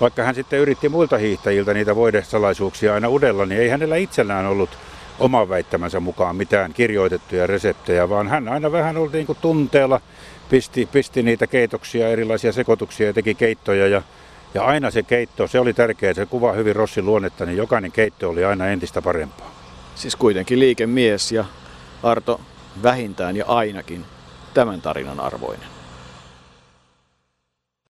vaikka 0.01 0.23
hän 0.23 0.36
sitten 0.36 0.60
yritti 0.60 0.89
muilta 0.89 1.17
hiihtäjiltä 1.17 1.73
niitä 1.73 1.95
voidesalaisuuksia 1.95 2.93
aina 2.93 3.10
udella, 3.10 3.45
niin 3.45 3.62
ei 3.62 3.69
hänellä 3.69 3.95
itsellään 3.95 4.45
ollut 4.45 4.69
oman 5.19 5.49
väittämänsä 5.49 5.99
mukaan 5.99 6.36
mitään 6.36 6.73
kirjoitettuja 6.73 7.47
reseptejä, 7.47 8.10
vaan 8.10 8.27
hän 8.27 8.47
aina 8.47 8.71
vähän 8.71 8.97
oli 8.97 9.12
niin 9.12 9.25
kuin 9.25 9.38
tunteella, 9.41 10.01
pisti, 10.49 10.89
pisti 10.91 11.23
niitä 11.23 11.47
keitoksia, 11.47 12.10
erilaisia 12.10 12.51
sekoituksia 12.51 13.08
ja 13.08 13.13
teki 13.13 13.36
keittoja 13.36 13.88
ja 13.88 14.01
ja 14.53 14.65
aina 14.65 14.91
se 14.91 15.03
keitto, 15.03 15.47
se 15.47 15.60
oli 15.60 15.73
tärkeää, 15.73 16.13
se 16.13 16.25
kuvaa 16.25 16.53
hyvin 16.53 16.75
Rossin 16.75 17.05
luonnetta, 17.05 17.45
niin 17.45 17.58
jokainen 17.58 17.91
keitto 17.91 18.29
oli 18.29 18.45
aina 18.45 18.67
entistä 18.67 19.01
parempaa. 19.01 19.51
Siis 19.95 20.15
kuitenkin 20.15 20.60
liikemies 20.60 21.31
ja 21.31 21.45
Arto 22.03 22.41
vähintään 22.84 23.36
ja 23.36 23.45
ainakin 23.47 24.05
tämän 24.53 24.81
tarinan 24.81 25.19
arvoinen. 25.19 25.74